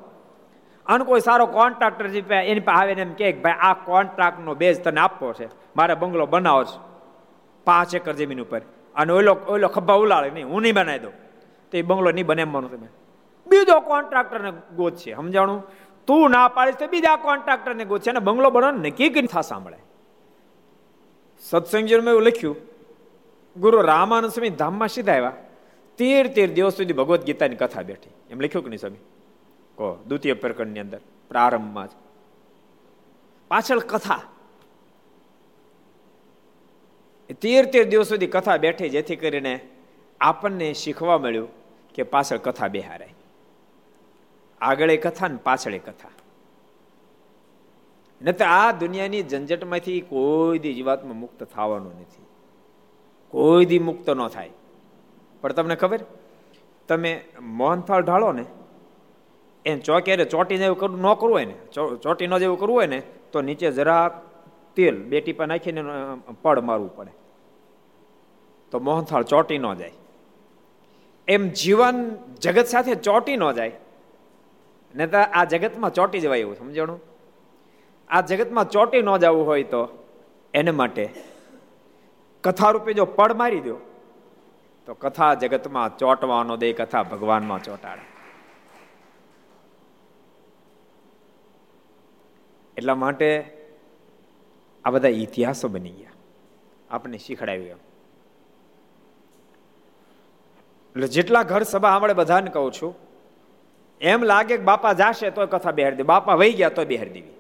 [0.86, 5.00] અને કોઈ સારો કોન્ટ્રાક્ટર જે એની પાસે આવીને એમ કે ભાઈ, આ કોન્ટ્રાક્ટનો બેઝ તને
[5.00, 6.78] આપવો છે, મારે બંગલો બનાવો છે.
[7.64, 8.60] પાંચ એકર જમીન ઉપર.
[8.94, 11.12] અને ઓલો ઓલો ખભા ઉલાળે નહીં, હું નહીં બનાવી દઉં.
[11.70, 12.88] તો એ બંગલો નહીં બને એમવાનું તમે.
[13.46, 15.66] બીજો કોન્ટ્રાક્ટરને ગોત છે, સમજાણું?
[16.06, 19.76] તું ના પાડીશ તો બીજા કોન્ટ્રાક્ટરને ગોત છે અને બંગલો બનાવવાનું નક્કી કરી થા સાંભળે.
[21.40, 22.56] સત્સંગજીમાં એવું લખ્યું,
[23.56, 25.32] ગુરુ રામાનંદ સ્વામી ધામમાં સીધા આવ્યા.
[25.98, 28.10] તેર તેર દિવસ સુધી ભગવદ્ ગીતાની કથા બેઠી.
[28.30, 28.96] એમ લખ્યું કે નહીં સ્વામી?
[29.76, 31.90] કહો, દ્વિતીય પ્રકરણની અંદર, પ્રારંભમાં જ.
[33.48, 34.20] પાછળ કથા.
[37.40, 39.60] તેર તેર દિવસ સુધી કથા બેઠી, જેથી કરીને
[40.20, 41.48] આપણને શીખવા મળ્યું
[41.94, 43.15] કે પાછળ કથા બેહારાય.
[44.60, 46.08] આગળ કથા ને પાછળ કથા.
[48.22, 52.24] નથી આ દુનિયાની ઝંઝટમાંથી કોઈ દી જીવાતમાં મુક્ત થવાનું નથી.
[53.28, 54.50] કોઈ દી મુક્ત ન થાય.
[55.40, 56.00] પણ તમને ખબર?
[56.88, 58.44] તમે મોહનથાળ ઢાળો ને
[59.64, 61.54] એને ચોકે ચોટી એવું કરવું ન કરવું હોય ને
[62.02, 64.22] ચોટી ન જેવું કરવું હોય ને, તો નીચે જરાક
[64.74, 65.82] તેલ બે ટીપા નાખીને
[66.42, 67.10] પડ મારવું પડે.
[68.70, 69.92] તો મોહનથાળ ચોટી ન જાય.
[71.28, 73.72] એમ જીવન જગત સાથે ચોટી ન જાય.
[74.96, 77.00] ને તો આ જગતમાં ચોટી જવાય એવું, સમજણું?
[78.10, 79.82] આ જગતમાં ચોટી ન જવું હોય તો
[80.54, 81.04] એને માટે
[82.44, 83.76] કથા રૂપે જો પડ મારી દો,
[84.86, 88.04] તો કથા જગતમાં ચોટવાનો દે, કથા ભગવાનમાં ચોટાડે.
[92.76, 93.28] એટલા માટે
[94.84, 96.14] આ બધા ઇતિહાસો બની ગયા.
[96.90, 97.80] આપણે શીખડાવ્યું
[100.96, 103.05] એટલે જેટલા ઘર સભા આપણે બધાને કહું છું
[104.00, 107.34] એમ લાગે કે બાપા જાશે તો કથા બેહાડી દે બાપા વહી ગયા તો બેહાર દેવી.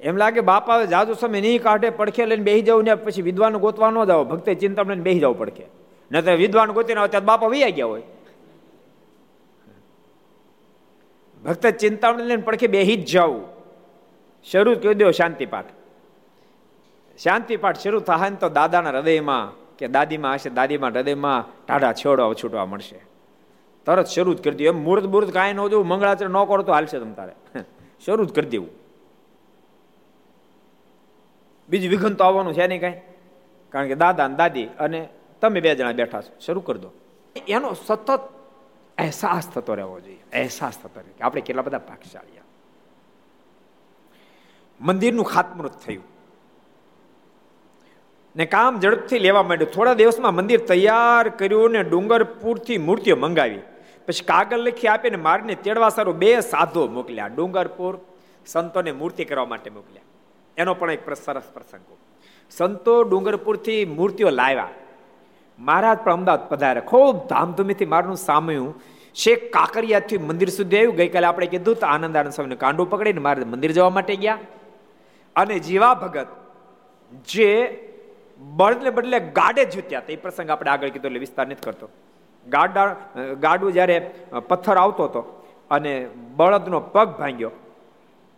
[0.00, 3.90] એમ લાગે બાપા જાજુ સમય નહીં કાઢે, પડખે લઈને બેસી જવું ને પછી વિદ્વાન ગોતવા
[3.90, 5.66] ન જાવ ભક્તે ચિંતા લઈને બેસી જવું પડખે.
[6.10, 8.06] ન તો વિદ્વાન ગોતીને આવે, ત્યારે બાપા વૈયા ગયા હોય.
[11.42, 13.44] ભક્ત ચિંતામણી લઈને પડખે બેહી જ જવું
[14.46, 15.70] શરૂ કહી દો શાંતિ પાઠ.
[17.18, 22.34] શાંતિ પાઠ શરૂ થાય ને તો દાદાના હૃદયમાં કે દાદીમાં હશે, દાદીમાં હૃદયમાં ટાઢા છોડવા
[22.40, 22.98] છૂટવા મળશે.
[23.86, 26.72] તરત શરૂ જ કરી દઉં એમ મુહૂર્ત મુહૂર્ત કાંઈ ન જોવું મંગળાચર ન કરો તો
[26.72, 27.32] હાલશે તમ તારે.
[28.04, 28.68] શરૂ જ કરી દેવું.
[31.68, 33.00] બીજું વિઘન તો આવવાનું છે નહીં કાંઈ.
[33.68, 35.08] કારણ કે દાદા ને દાદી અને
[35.40, 36.32] તમે બે જણા બેઠા છો.
[36.40, 36.90] શરૂ કરી દો.
[37.48, 38.10] એનો સતત
[38.98, 40.18] અહેસાસ થતો રહેવો જોઈએ.
[40.32, 42.36] અહેસાસ થતો રહે કે આપણે કેટલા બધા ભાગશાળી
[44.80, 46.04] મંદિરનું ખાતમુહૂર્ત થયું.
[48.36, 49.70] ને કામ ઝડપથી લેવા માંડ્યું.
[49.70, 53.58] થોડા દિવસમાં મંદિર તૈયાર કર્યું ને ડુંગરપુરથી મૂર્તિઓ મંગાવી.
[54.06, 57.26] પછી કાગળ લખી આપીને મારને તેડવા સારું બે સાધુ મોકલ્યા.
[57.26, 58.00] ડુંગરપુર
[58.46, 60.02] સંતોને મૂર્તિ કરવા માટે મોકલ્યા.
[60.56, 61.80] એનો પણ એક સરસ પ્રસંગ
[62.50, 64.68] સંતો ડુંગરપુરથી મૂર્તિઓ લાવ્યા.
[65.58, 66.82] મહારાજ પણ અમદાવાદ પધાર્યા.
[66.82, 68.82] ખૂબ ધામધૂમીથી મારનું સામ્યું.
[69.14, 70.94] શેખ કાકરિયાથી મંદિર સુધી આવ્યું.
[70.94, 74.38] ગઈકાલે આપણે કીધું તો આનંદ આનંદ સ્વામીને કાંડું પકડીને મારે મંદિર જવા માટે ગયા.
[75.36, 76.26] અને જીવા ભગત
[77.28, 77.50] જે
[78.38, 81.88] બળદને બદલે ગાડે જૂત્યા તે પ્રસંગ આપણે આગળ કીધો એટલે વિસ્તાર નથી કરતો.
[82.48, 82.86] ગાડા
[83.40, 83.96] ગાડું જ્યારે
[84.48, 85.22] પથ્થર આવતો હતો
[85.70, 85.92] અને
[86.36, 87.52] બળદનો પગ ભાંગ્યો,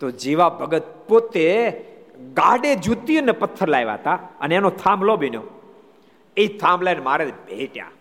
[0.01, 1.47] તો જીવા ભગત પોતે
[2.35, 5.47] ગાડે જૂતી અને પથ્થર લાવ્યા હતા અને એનો થાંભલો બન્યો.
[6.37, 7.93] એ થાંભલાને મહારાજ ભેટ્યા.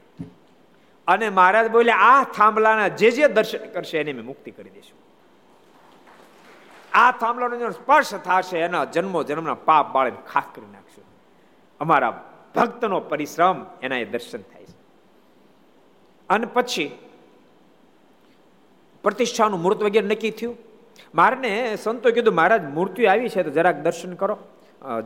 [1.07, 4.97] અને મહારાજ બોલ્યા આ થાંભલાના જે જે દર્શન કરશે એને મેં મુક્તિ કરી દઈશું.
[6.93, 11.05] આ થાંભલાનો સ્પર્શ થશે, એના જન્મો જન્મના પાપ બાળે ખાસ કરી નાખશું.
[11.79, 12.13] અમારા
[12.55, 14.56] ભક્તનો પરિશ્રમ એના એ દર્શન થાય.
[16.29, 16.91] અને પછી
[19.03, 20.57] પ્રતિષ્ઠાનું મૂર્ત વગેરે નક્કી થયું.
[21.15, 24.37] મારને સંતો કીધું, મહારાજ, મૂર્તિ આવી છે, તો જરાક દર્શન કરો.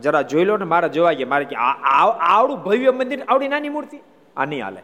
[0.02, 1.28] જરા જોઈ લો ને, મારે જોવા ગયા.
[1.28, 3.98] મારે આવડું ભવ્ય મંદિર, આવડી નાની મૂર્તિ?
[4.36, 4.82] આ નહીં હાલે.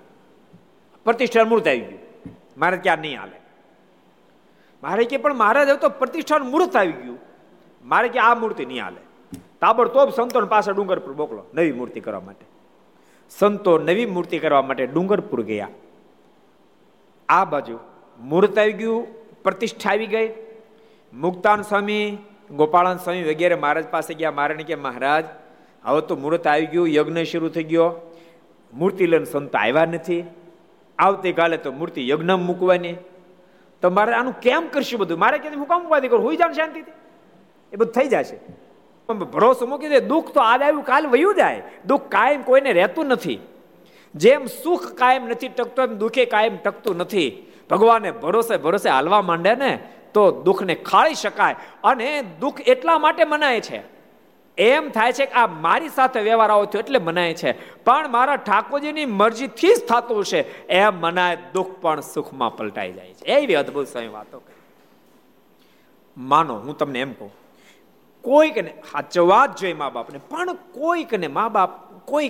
[1.04, 2.00] પ્રતિષ્ઠાન મૂર્ત આવી ગયું.
[2.58, 3.38] મારે ક્યાં નહીં હાલે.
[4.82, 7.18] મારે કે, પણ મહારાજ તો પ્રતિષ્ઠાનું મૂર્ત આવી ગયું.
[7.84, 9.02] મારે કે, આ મૂર્તિ નહીં હાલે.
[9.60, 12.46] તાબડતોબ સંતો પાસે ડુંગર પર મોકલો, નવી મૂર્તિ કરવા માટે.
[13.30, 15.68] સંતો નવી મૂર્તિ કરવા માટે ડુંગરપુર ગયા.
[17.28, 17.78] આ બાજુ
[18.20, 19.06] મૂર્ત આવી ગયું
[19.42, 20.32] પ્રતિષ્ઠા આવી ગઈ.
[21.12, 22.18] મુક્તાન સ્વામી,
[22.50, 24.30] ગોપાળન સ્વામી વગેરે મહારાજ પાસે ગયા.
[24.30, 25.24] મારે કે મહારાજ,
[25.84, 27.94] હવે તો મુહૂર્ત આવી ગયું, યજ્ઞ શરૂ થઈ ગયો.
[28.72, 30.24] મૂર્તિ લઈને સંત આવ્યા નથી.
[30.98, 32.94] આવતીકાલે તો મૂર્તિ યજ્ઞ મૂકવાની.
[33.82, 35.18] તો મારે આનું કેમ કરશું બધું?
[35.18, 36.90] મારે ક્યાંથી હું કામ ઉપાધિ હોઈ જાવ શાંતિથી.
[37.72, 38.40] એ બધું થઈ જશે.
[39.14, 40.00] ભરોસો મૂકી દે.
[40.00, 41.62] દુઃખ તો આજ આવ્યું, કાલ વયું જાય.
[41.86, 43.38] દુઃખ કાયમ કોઈને રહેતું નથી.
[44.14, 47.52] જેમ સુખ કાયમ નથી ટકતો, એમ દુઃખે કાયમ ટકતું નથી.
[47.70, 49.78] ભગવાને ભરોસે ભરોસે હાલવા માંડે ને,
[50.14, 51.56] તો દુઃખને ખાળી શકાય.
[51.84, 53.82] અને દુઃખ એટલા માટે મનાય છે.
[54.58, 57.76] એમ થાય છે કે આ મારી સાથે વ્યવહાર આવો થયો એટલે મનાય છે.
[57.84, 60.66] પણ મારા ઠાકોરજીની મરજીથી જ થતું છે.
[60.66, 63.24] એમ મનાય, દુઃખ પણ સુખમાં પલટાઈ જાય છે.
[63.24, 64.54] એવી અદભુત સ્વામી વાતો કરી.
[66.16, 67.32] માનો, હું તમને એમ કહું.
[68.22, 72.28] કોઈકને સાચવા જ જોઈએ મા બાપને, પણ કોઈકને મા બાપ કોઈ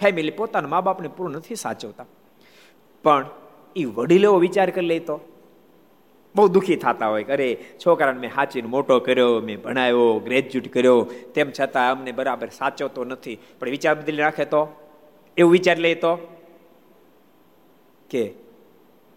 [0.00, 2.06] ફેમિલી પોતાના મા બાપને પૂરું નથી સાચવતા.
[3.02, 3.26] પણ
[3.76, 5.20] એ વડીલો વિચાર કરી લે તો.
[6.36, 11.50] બહુ દુઃખી થતા હોય અરે, છોકરાને મેં સાચીને મોટો કર્યો, મેં ભણાવ્યો ગ્રેજ્યુએટ કર્યો, તેમ
[11.60, 13.38] છતાં અમને બરાબર સાચવતો નથી.
[13.60, 14.68] પણ વિચાર બદલી રાખે તો?
[15.36, 16.14] એવું વિચાર લે તો?
[18.10, 18.34] કે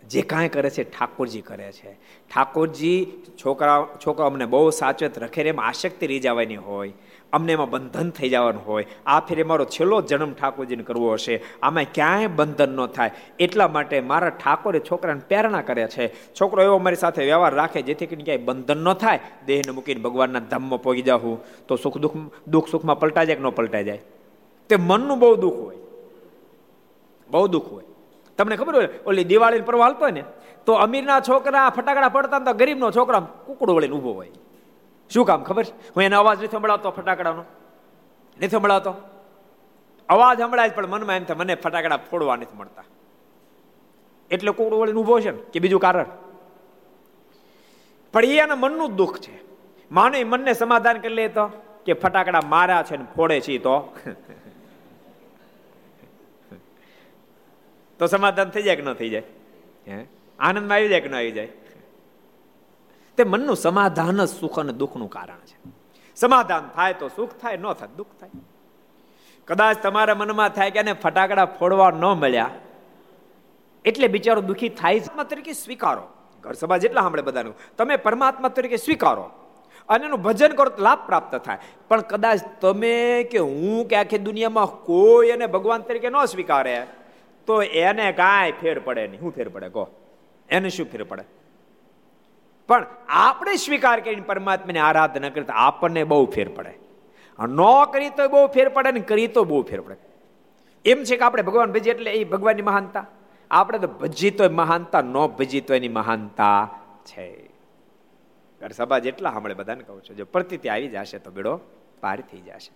[0.08, 1.94] જે કાંઈ કરે છે ઠાકોરજી કરે છે.
[2.34, 3.08] ઠાકોરજી
[3.46, 6.94] છોકરા છોકરા અમને બહુ સાચવત રખે એમ આશક્તિ રીજાવાની જવાની હોય.
[7.34, 8.86] અમને એમાં બંધન થઈ જવાનું હોય.
[9.06, 11.44] આ ફેરે મારો છેલ્લો જન્મ ઠાકોરજીને કરવો હશે.
[11.63, 13.12] આમાં ક્યાંય બંધન ન થાય.
[13.40, 16.34] એટલા માટે મારા ઠાકોરે છોકરાને પ્રેરણા કરે છે.
[16.34, 20.40] છોકરો એવો મારી સાથે વ્યવહાર રાખે જેથી કરીને ક્યાંય બંધન ન થાય, દેહને મૂકીને ભગવાનના
[20.40, 22.13] ધામમાં પહોંચી જાઉં તો સુખ દુઃખ
[22.48, 24.02] દુઃખ સુખમાં પલટાઈ જાય કે ન પલટાઈ જાય?
[24.70, 25.78] તે મનનું બહુ દુઃખ હોય.
[27.30, 27.84] બહુ દુઃખ હોય.
[28.38, 30.24] તમને ખબર હોય, ઓલી દિવાળી પર્વ હાલતો ને,
[30.66, 34.32] તો અમીરના છોકરા ફટાકડા પડતા ગરીબનો છોકરા કુકડો વળીને ઊભો હોય.
[35.10, 35.65] શું કામ ખબર?
[35.96, 37.43] હું એનો અવાજ નથી સંભળાવતો ફટાકડાનો.
[38.38, 38.93] નથી સંભળાવતો?
[40.10, 42.84] અવાજ સંભળાય પણ મનમાં એમ થાય, મને ફટાકડા ફોડવા નથી મળતા.
[44.32, 46.10] એટલે કોકડું વળીને ઊભો છે ને, કે બીજું કારણ?
[48.13, 49.36] પણ એ એના મનનું દુઃખ છે.
[49.91, 51.46] માને મનને સમાધાન કરી લે તો,
[51.86, 53.76] કે ફટાકડા માર્યા છે ને ફોડે છે તો.
[58.00, 59.24] તો સમાધાન થઈ જાય કે ન થઈ જાય?
[60.39, 61.50] આનંદમાં આવી જાય કે ન આવી જાય?
[63.17, 65.58] તે મનનું સમાધાન જ સુખ અને દુઃખનું કારણ છે.
[66.17, 68.30] સમાધાન થાય તો સુખ થાય, ન થાય દુઃખ થાય.
[69.47, 72.49] કદાચ તમારા મનમાં થાય કે ફટાકડા ફોડવા ન મળ્યા,
[73.86, 76.06] એટલે બિચારો દુઃખી થાય છે તરીકે સ્વીકારો.
[76.43, 77.56] ઘર સભા જેટલા સાંભળે બધાનું.
[77.77, 79.25] તમે પરમાત્મા તરીકે સ્વીકારો
[79.89, 81.60] અને એનું ભજન કરો તો લાભ પ્રાપ્ત થાય.
[81.88, 86.75] પણ કદાચ તમે કે હું કે આખી દુનિયામાં કોઈ એને ભગવાન તરીકે ન સ્વીકારે,
[87.47, 89.19] તો એને કાંઈ ફેર પડે નહીં.
[89.19, 89.69] શું ફેર પડે?
[89.69, 89.86] કહો.
[90.49, 91.23] એને શું ફેર પડે?
[92.67, 96.73] પણ આપણે સ્વીકાર કરીને પરમાત્માને આરાધના કરતા આપણને બહુ ફેર પડે.
[97.39, 97.60] ન
[97.93, 99.97] કરી તો બહુ ફેર પડે ને કરી તો બહુ ફેર પડે.
[100.86, 103.06] એમ છે કે આપણે ભગવાન ભજીએ એટલે એ ભગવાનની મહાનતા.
[103.51, 106.69] આપણે તો ભજી તો મહાનતા, ન ભજી તો એની મહાનતા
[107.06, 107.49] છે.
[108.71, 111.60] સભા જેટલા સાંભળે બધાને કહું છું, જો પ્રતિતિ આવી જશે તો બેડો
[112.01, 112.71] પાર થઈ જશે.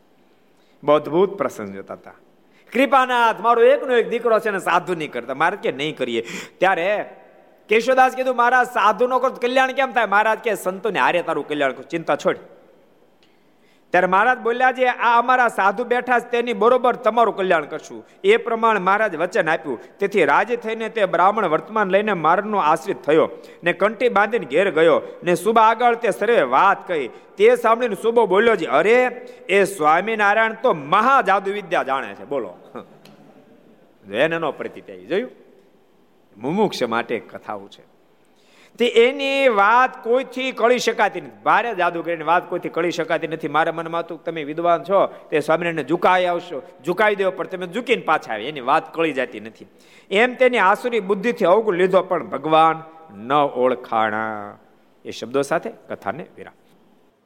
[0.83, 2.13] બહુ અદભુત પ્રસંગ જોતા હતા.
[2.73, 5.33] કૃપાનાથ, મારો એકનો એક દીકરો છે ને સાધુ નહીં કરતા.
[5.33, 6.21] મારે કે નહીં કરીએ?
[6.57, 7.15] ત્યારે
[7.69, 10.05] કેશવદાસ કીધું મારા સાધુ નો કલ્યાણ કેમ થાય?
[10.05, 12.37] મહારાજ કે, સંતોને હારે તારું કલ્યાણ ચિંતા છોડ.
[13.89, 18.05] ત્યારે મહારાજ બોલ્યા છે, આ અમારા સાધુ બેઠા તેની બરોબર તમારું કલ્યાણ કરશું.
[18.23, 19.79] એ પ્રમાણે મહારાજ વચન આપ્યું.
[19.99, 23.29] તેથી રાજી થઈને તે બ્રાહ્મણ વર્તમાન લઈને મારનો આશ્રિત થયો
[23.63, 27.07] ને કંઠી બાંધીને ઘેર ગયો ને સુબા આગળ તે સર્વે વાત કહી.
[27.07, 29.05] તે સાંભળીને સુબો બોલ્યો છે, અરે,
[29.49, 32.25] એ સ્વામિનારાયણ તો મહા જાદુ વિદ્યા જાણે છે.
[32.25, 32.57] બોલો.
[34.13, 35.31] એનો નો પ્રતિ જોયું?
[36.37, 37.91] મુમુક્ષ માટે કથાઓ છે.
[38.77, 41.43] તે એની વાત કોઈથી કળી શકાતી નથી.
[41.43, 43.47] ભારે જાદુગરીની વાત કોઈથી કળી શકાતી નથી.
[43.47, 45.07] મારા મનમાં હતું તમે વિદ્વાન છો.
[45.29, 46.61] તે સ્વામિનારાયણને ઝુકાઈ આવશો.
[46.85, 48.47] ઝુકાવી દેવો પણ તમે ઝૂકીને પાછા આવે.
[48.47, 49.67] એની વાત કળી જતી નથી.
[50.11, 52.83] એમ તેની આસુરી બુદ્ધિથી અવગુણ લીધો, પણ ભગવાન
[53.17, 54.57] ન ઓળખાણા.
[55.05, 56.53] એ શબ્દો સાથે કથાને વિરામ.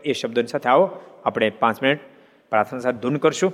[0.03, 0.89] એ શબ્દોની સાથે આવો.
[1.25, 1.99] આપણે પાંચ મિનિટ
[2.49, 3.53] પ્રાર્થના સાથે ધૂન કરશું.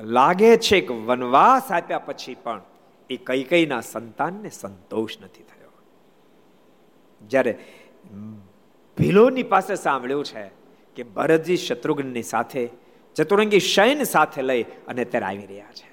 [0.00, 2.62] લાગે છે કે વનવાસ આપ્યા પછી પણ
[3.10, 5.72] એ કઈ કઈના સંતાનને સંતોષ નથી થયો.
[7.22, 7.58] જ્યારે
[8.96, 10.50] ભીલોની પાસે સાંભળ્યું છે
[10.96, 12.70] કે ભરતજી શત્રુઘ્નની સાથે,
[13.16, 15.88] ચતુરંગી શયન સાથે લઈ અને ત્યારે આવી રહ્યા છે.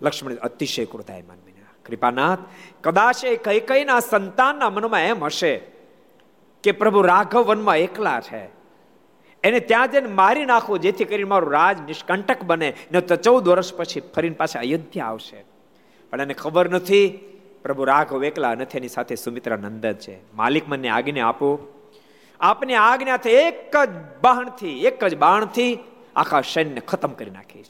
[0.00, 2.38] લક્ષ્મણ અતિશય ક્રોધાયમાન બન્યા કૃપાનાથ,
[2.82, 5.58] કદાચ એ કઈ કઈના સંતાનના મનમાં એમ હશે
[6.64, 8.59] કે પ્રભુ રાઘવ વનમાં એકલા છે.
[9.44, 12.74] એને ત્યાં જઈને મારી નાખો, જેથી કરીને મારું રાજ નિષ્કંટક બને.
[12.92, 15.44] ને તો ચૌદ વર્ષ પછી ફરીને પાછા અયોધ્યા આવશે.
[16.10, 17.18] પણ એને ખબર નથી,
[17.62, 20.34] પ્રભુ રાઘવ એકલા નથી, એની સાથે સુમિત્રા નંદન છે.
[20.34, 21.58] માલિક મને આજ્ઞા આપો.
[22.40, 25.78] આપની આજ્ઞાથી એક જ બાણથી, એક જ બાણથી
[26.16, 27.66] આખા સૈન્ય ખતમ કરી નાખીશ.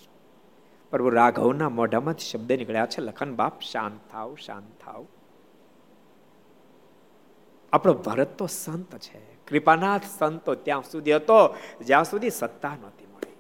[0.91, 5.07] પ્રભુ રાઘવના મોઢામાંથી શબ્દ નીકળ્યા છે, લખન બાપ, શાંત થાવ શાંત થાવ.
[7.73, 9.30] આપણો ભરત તો સંત છે.
[9.51, 13.37] કૃપાનાથ સંતો ત્યાં સુધી હતો, જ્યાં સુધી સત્તા નહોતી મળી.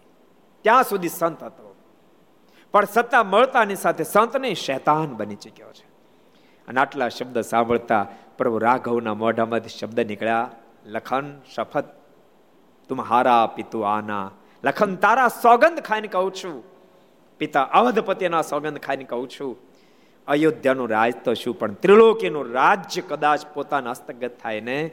[0.62, 1.77] ત્યાં સુધી સંત હતો.
[2.73, 5.90] પણ સત્તા મળતાની સાથે સંતને શૈતાન બની ચૂક્યો છે.
[6.68, 8.07] અને આટલા શબ્દ સાંભળતા
[8.38, 10.51] પ્રભુ રાઘવના મોઢામાંથી શબ્દ નીકળ્યા,
[10.87, 11.85] લખન શપથ,
[12.88, 14.31] તુમ હારા પિતુ આના.
[14.64, 16.64] લખન તારા સોગંદ ખાઈને કહું છું.
[17.38, 19.57] પિતા અવધપતિના સોગંદ ખાઈને કહું છું.
[20.29, 24.90] અયોધ્યાનું રાજ તો શું, પણ ત્રિલોકીનું રાજ્ય કદાચ પોતાના હસ્તગત થાય ને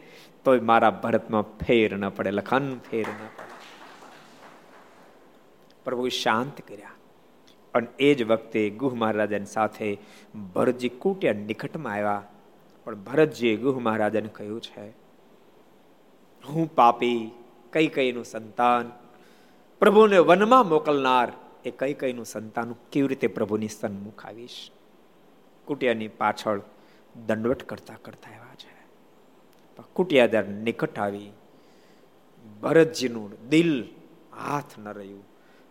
[0.48, 3.56] તોય મારા ભરતમાં ફેર ન પડે લખન ફેર ન પડે.
[5.84, 6.92] પ્રભુ શાંત કર્યા.
[7.74, 9.98] અને એ જ વખતે ગુહ મહારાજાની સાથે
[10.54, 12.24] ભરતજી કુટિયા નિકટમાં આવ્યા.
[12.84, 14.90] પણ ભરતજીએ ગુહ મહારાજાને કહ્યું છે,
[16.50, 17.32] હું પાપી
[17.74, 18.92] કઈ કઈનું સંતાન,
[19.80, 21.32] પ્રભુને વનમાં મોકલનાર,
[21.66, 24.72] એ કઈ કઈનું સંતાન કેવી રીતે પ્રભુની સન્મુખ આવીશ?
[25.66, 26.62] કુટિયાની પાછળ
[27.26, 28.67] દંડવટ કરતા કરતા આવ્યા છે.
[29.94, 31.32] કુટિયાદાર નિકટ આવી.
[32.62, 33.88] ભરતજીનું દિલ
[34.46, 35.24] હાથ ન રહ્યું.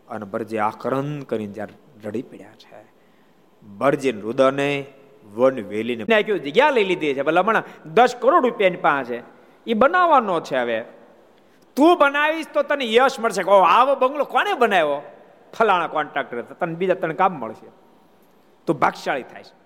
[0.09, 2.85] અને ભરતજી આકરણ કરીને જ્યારે રડી પડ્યા છે.
[3.67, 4.87] ભરજી રુદને
[5.35, 7.23] વન વેલીને નાખ્યું જગ્યા લઈ લીધી છે.
[7.23, 9.23] ભલે હમણાં દસ કરોડ રૂપિયાની પાસે
[9.67, 10.81] એ બનાવવાનો છે હવે.
[11.77, 13.43] તું બનાવીશ તો તને યશ મળશે.
[13.43, 15.03] કે આવો બંગલો કોને બનાવ્યો?
[15.59, 17.67] ફલાણા કોન્ટ્રાક્ટર તને બીજા તને કામ મળશે.
[18.67, 19.66] તું ભાગશાળી થાય છે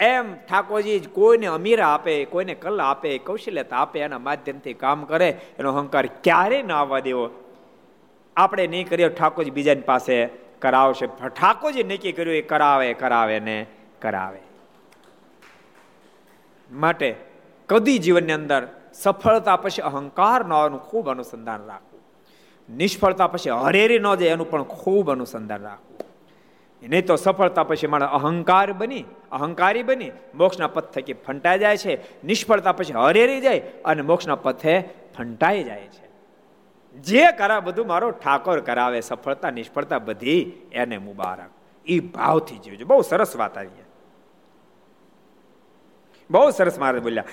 [0.00, 5.72] એમ ઠાકોરજી કોઈને અમીરા આપે, કોઈને કલા આપે, કૌશલ્યતા આપે, એના માધ્યમથી કામ કરે, એનો
[5.72, 7.30] અહંકાર ક્યારે ના આવવા દેવો.
[8.36, 10.26] આપણે નહીં કરીએ ઠાકોરજી બીજાની પાસે
[10.58, 11.06] કરાવશે.
[11.06, 13.66] ઠાકોરજી નક્કી કર્યું, એ કરાવે કરાવે ને
[14.02, 14.40] કરાવે.
[16.72, 17.14] માટે
[17.68, 22.00] કદી જીવનની અંદર સફળતા પછી અહંકાર ન આવવાનું ખૂબ અનુસંધાન રાખવું.
[22.76, 25.98] નિષ્ફળતા પછી હરેરી ન જાય એનું પણ ખૂબ અનુસંધાન રાખવું.
[26.82, 32.24] નહીં તો સફળતા પછી માણસ અહંકાર બની, અહંકારી બની, મોક્ષના પથ થકી ફંટાઈ જાય છે.
[32.24, 34.80] નિષ્ફળતા પછી હરેરી જાય અને મોક્ષના પથે
[35.18, 36.06] ફંટાઈ જાય છે.
[36.96, 41.50] જે કરા બધું મારો ઠાકોર કરાવે, સફળતા, નિષ્ફળતા બધી એને મુબારક.
[41.86, 42.86] એ ભાવથી જીવજો.
[42.86, 43.68] બહુ સરસ વાત આવી
[46.30, 47.24] બહુ સરસ મહારાજ બોલ્યા.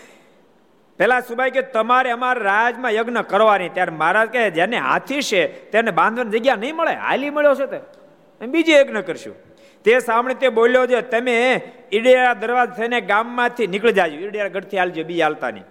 [0.97, 3.69] પેલા સુભાઈ કે તમારે અમારા રાજમાં યજ્ઞ કરવાની.
[3.69, 6.91] ત્યારે મહારાજ કહે, જેને હાથી છે, તેને બાંધવાની જગ્યા નહીં મળે?
[6.91, 8.02] હાલી મળ્યો છે તે.
[8.41, 9.35] બીજી યજ્ઞ કરશું.
[9.83, 11.61] તે સામે તે બોલ્યો છે, તમે
[11.93, 14.15] ઈડિયા દરવાજા થઈને ગામમાંથી નીકળી જાજો.
[14.15, 15.63] ઈડિયા ગઢથી હાલજો બી હાલતા નહીં.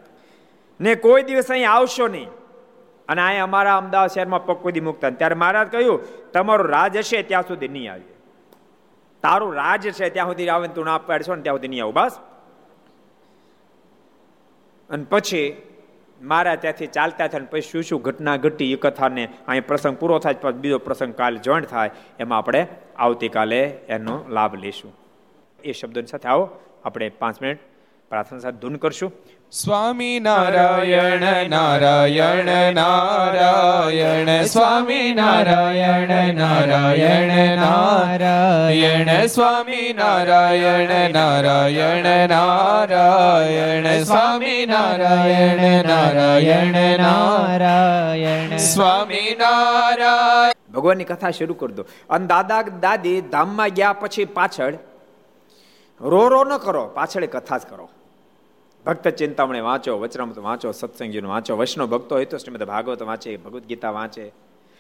[0.81, 2.29] ને કોઈ દિવસ અહીં આવશો નહીં.
[3.09, 6.01] અને અહીંયા અમારા અમદાવાદ શહેરમાં પગ કોઈ મૂકતા ત્યારે મહારાજ કહ્યું,
[6.33, 8.13] તમારું રાજ હશે ત્યાં સુધી નહીં આવે
[9.23, 11.95] તારું રાજ છે ત્યાં સુધી આવે તું ના પાડશો ને ત્યાં સુધી નહીં આવું.
[11.95, 12.19] બસ.
[14.91, 15.63] અને પછી
[16.23, 20.41] મારા ત્યાંથી ચાલતા થાય પછી શું શું ઘટના ઘટી એ કથાને અહીં પ્રસંગ પૂરો થાય
[20.43, 22.63] પછી બીજો પ્રસંગ કાલે જોઈન્ટ થાય, એમાં આપણે
[22.99, 23.61] આવતીકાલે
[23.97, 24.93] એનો લાભ લઈશું.
[25.65, 26.45] એ શબ્દોની સાથે આવો,
[26.85, 27.61] આપણે પાંચ મિનિટ
[28.11, 29.13] પ્રાર્થના સાથે ધૂન કરશું.
[29.53, 34.45] સ્વામી નારાયણ નારાયણ નારાયણ.
[34.45, 39.27] સ્વામી નારાયણ નારાયણ નારાયણ.
[39.27, 44.03] સ્વામી નારાયણ નારાયણ નારાયણ.
[44.03, 48.57] સ્વામી નારાયણ નારાયણ નારાયણ.
[48.57, 50.73] સ્વામી નારાયણ.
[50.73, 51.83] ભગવાનની કથા શરૂ કરી દો.
[52.11, 54.75] અને દાદા દાદી ધામમાં ગયા પછી પાછળ
[56.01, 57.91] રો રો ન કરો, પાછળ કથા જ કરો.
[58.87, 63.65] ભક્ત ચિંતામણી વાંચો વચરામૃત વાંચો સત્સંગીનું વાંચો, વૈષ્ણવ ભક્તો હોય તો શ્રીમદ ભાગવત વાંચે, ભગવદ્
[63.65, 64.33] ગીતા વાંચે.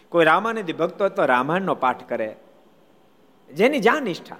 [0.08, 2.36] કોઈ રામાનંદી ભક્તો તો રામાયણનો પાઠ કરે.
[3.54, 4.36] જેની જ્યાં નિષ્ઠા.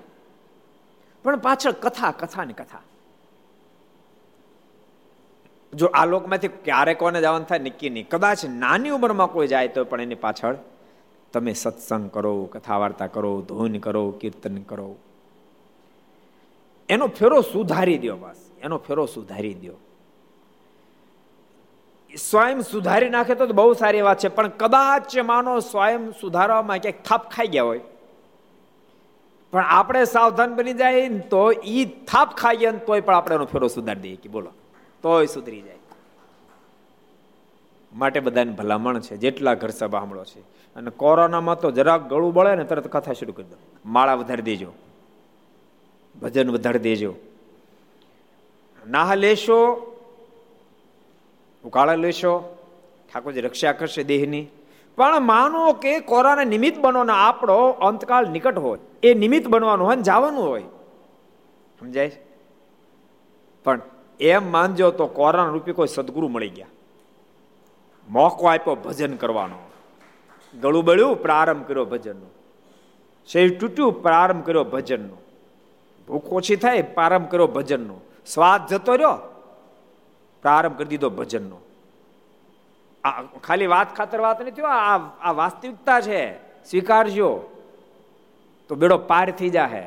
[1.25, 2.81] પણ પાછળ કથા કથા ને કથા.
[5.75, 8.09] જો આ લોકમાંથી ક્યારે કોને જવાનું થાય, નક્કી નહીં.
[8.09, 10.57] કદાચ નાની ઉંમરમાં કોઈ જાય તો પણ એની પાછળ
[11.33, 14.97] તમે સત્સંગ કરો કથા વાર્તા કરો, ધૂન કરો, કીર્તન કરો.
[16.93, 18.41] એનો ફેરો સુધારી દો બસ.
[18.63, 19.75] એનો ફેરો સુધારી દો
[22.11, 27.31] સ્વયં સુધારી નાખે તો બહુ સારી વાત છે, પણ કદાચ માનો સ્વયં સુધારવામાં ક્યાંક થાપ
[27.31, 27.81] ખાઈ ગયા હોય.
[29.53, 33.69] પણ આપણે સાવધાન બની જાય તો એ થાપ ખાઈ ગયા તોય પણ આપણે એનો ફેરો
[33.69, 34.51] સુધારી દઈએ કે બોલો,
[35.03, 35.79] તોય સુધરી જાય.
[37.95, 40.41] માટે બધાને ભલામણ છે, જેટલા ઘર સભા છે.
[40.77, 43.57] અને કોરોનામાં તો જરાક ગળું બળે ને તરત કથા શરૂ કરી દો.
[43.87, 44.73] માળા વધારી દેજો.
[46.21, 47.15] ભજન વધારી દેજો.
[48.89, 49.93] નાહ લેશો,
[51.65, 52.57] ઉકાળા લેશો,
[53.13, 54.47] ઠાકોરજી રક્ષા કરશે દેહની.
[54.97, 58.79] પણ માનો કે કોરાને નિમિત્ત બનવાનો આપણો અંતકાળ નિકટ હોય.
[59.03, 60.63] એ નિમિત્ત બનવાનું હોય જવાનું હોય.
[61.81, 62.21] સમજાય
[63.65, 63.81] પણ
[64.21, 66.67] એમ માનજો તો કોરોના રૂપી કોઈ સદગુરુ મળી ગયા.
[68.09, 69.71] મોકો આપ્યો ભજન કરવાનો.
[70.61, 72.31] ગળું બળ્યું પ્રારંભ કર્યો ભજનનો.
[73.27, 75.22] શરીર તૂટ્યું, પ્રારંભ કર્યો ભજનનો.
[76.13, 77.97] ભૂખ ઓછી થાય, પ્રારંભ કર્યો ભજનનો.
[78.27, 79.17] સ્વાદ જતો રહ્યો,
[80.43, 81.59] પ્રારંભ કરી દીધો ભજનનો.
[83.05, 86.23] આ ખાલી વાત ખાતર વાત નથી આ આ વાસ્તવિકતા છે,
[86.65, 87.31] સ્વીકારજો.
[88.69, 89.85] તો બેડો પાર થઈ જાહે,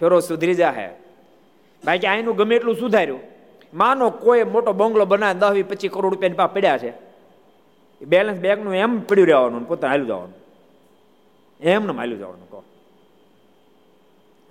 [0.00, 0.88] ફેરો સુધરી જાહે.
[1.84, 3.20] બાકી આનું ગમે એટલું સુધાર્યું.
[3.74, 6.92] માનો કોઈ મોટો બંગલો બનાવે દસ વી પચીસ કરોડ રૂપિયાની પા પડ્યા છે.
[8.02, 10.34] બેલેન્સ બેંકનું એમ પડ્યું રહેવાનું પોતાને હાલ્યું જવાનું.
[11.60, 12.62] એમને હાલ્યું જવાનું કહો.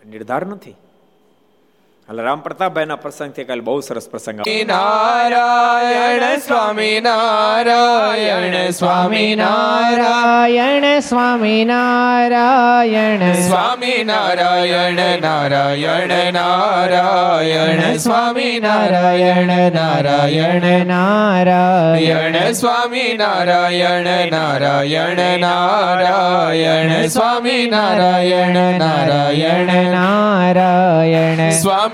[0.06, 0.76] નિર્ધાર નથી.
[2.08, 11.64] એટલે રામ પ્રતાપભાઈ ના પ્રસંગથી કાલે બહુ સરસ પ્રસંગ નારાયણ સ્વામી નારાયણ સ્વામી નારાયણ સ્વામી
[11.64, 28.64] નારાયણ સ્વામી નારાયણ નારાયણ નારાયણ સ્વામી નારાયણ નારાયણ નારાયણ સ્વામી નારાયણ નારાયણ નારાયણ સ્વામી નારાયણ
[28.78, 31.94] નારાયણ નારાયણ સ્વામી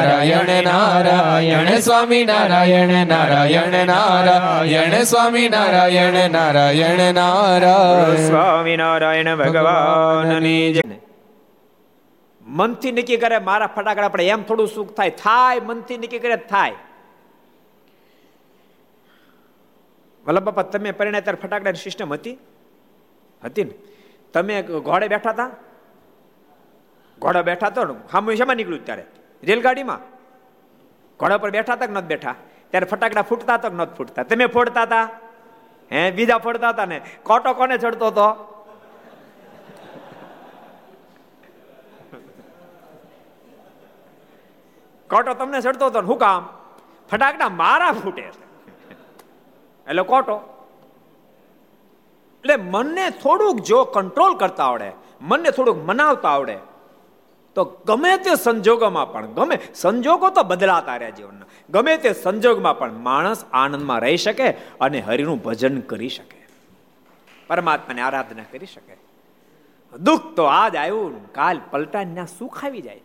[0.01, 10.81] નારાયણ નારાયણ સ્વામી નારાયણ નારાયણ નારાયણ સ્વામી નારાયણ નારાયણ નારાયણ સ્વામિનારાયણ ભગવાનની જય
[12.47, 15.09] મનથી નક્કી કરે મારા ફટાકડા આપણે એમ થોડું સુખ થાય.
[15.09, 16.73] થાય મનથી નક્કી કરે થાય.
[20.25, 22.37] વલ્લભ બાપા તમે પરિણામ ત્યારે ફટાકડાની સિસ્ટમ હતી?
[23.45, 23.71] હતી ને?
[24.33, 25.51] તમે ઘોડે બેઠા હતા?
[27.19, 29.05] ઘોડા બેઠા તો સામે શેમાં નીકળ્યું ત્યારે?
[29.43, 30.01] રેલગાડીમાં?
[31.19, 32.35] ઘોડા પર બેઠા હતા કે નથી બેઠા?
[32.69, 34.23] ત્યારે ફટાકડા ફૂટતા કે નથી ફૂટતા?
[34.23, 35.09] તમે ફોડતા હતા
[35.91, 37.01] હે, બીજા ફોડતા હતા ને?
[37.23, 38.27] કોટો કોને ચડતો હતો?
[45.09, 46.49] કોટો તમને ચડતો હતો હું કામ?
[47.11, 48.23] ફટાકડા મારા ફૂટે
[49.87, 50.37] એટલે કોટો.
[52.43, 56.57] એટલે મનને થોડુંક જો કંટ્રોલ કરતા આવડે, મનને થોડુંક મનાવતા આવડે
[57.55, 62.93] તો ગમે તે સંજોગોમાં પણ, ગમે, સંજોગો તો બદલાતા રહ્યા જીવનના ગમે તે સંજોગમાં પણ
[62.93, 66.47] માણસ આનંદમાં રહી શકે અને હરિનું ભજન કરી શકે.
[67.47, 68.97] પરમાત્માની આરાધના કરી શકે.
[69.97, 73.01] દુઃખ તો આજ આવ્યું કાલ પલટાને સુખ આવી જાય.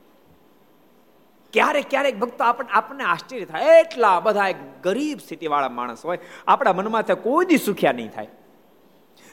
[1.53, 3.81] ક્યારેક ક્યારેક ભક્તો આપણને આપણને આશ્ચર્ય થાય.
[3.81, 4.45] એટલા બધા
[4.83, 8.29] ગરીબ સ્થિતિવાળા માણસ હોય, આપણા મનમાં થાય કોઈ દી સુખ્યા નહીં થાય.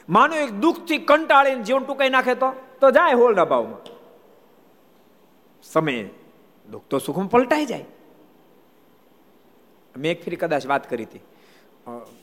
[0.08, 2.52] માનો એક દુઃખથી કંટાળીને જીવન ટૂંકાઈ નાખે તો?
[2.80, 3.94] તો જાય હોલ ભાવમાં.
[5.72, 6.04] સમય
[6.70, 7.84] દુઃખ તો સુખમાં પલટાઈ જાય.
[9.96, 11.20] મેં એક ફરી કદાચ વાત કરી હતી.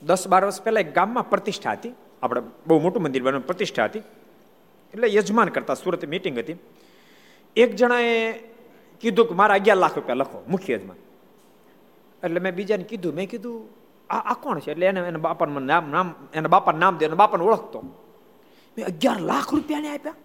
[0.04, 1.94] દસ બાર વર્ષ પહેલા એક ગામમાં પ્રતિષ્ઠા હતી.
[2.24, 4.00] આપણે બહુ મોટું મંદિર બનવાનું પ્રતિષ્ઠા હતી.
[4.94, 6.56] એટલે યજમાન કરતા સુરત મીટિંગ હતી.
[7.56, 8.40] એક જણાએ
[9.02, 10.98] કીધું કે મારા અગિયાર લાખ રૂપિયા લખો, મુખ્ય યજમાન.
[12.24, 13.70] એટલે મેં બીજાને કીધું, મેં કીધું,
[14.10, 14.72] આ આ કોણ છે?
[14.72, 17.82] એટલે એને એના બાપાનું નામ નામ એના બાપાનું નામ દે એના બાપાને ઓળખતો.
[18.78, 20.16] મેં અગિયાર લાખ રૂપિયાને આપ્યા.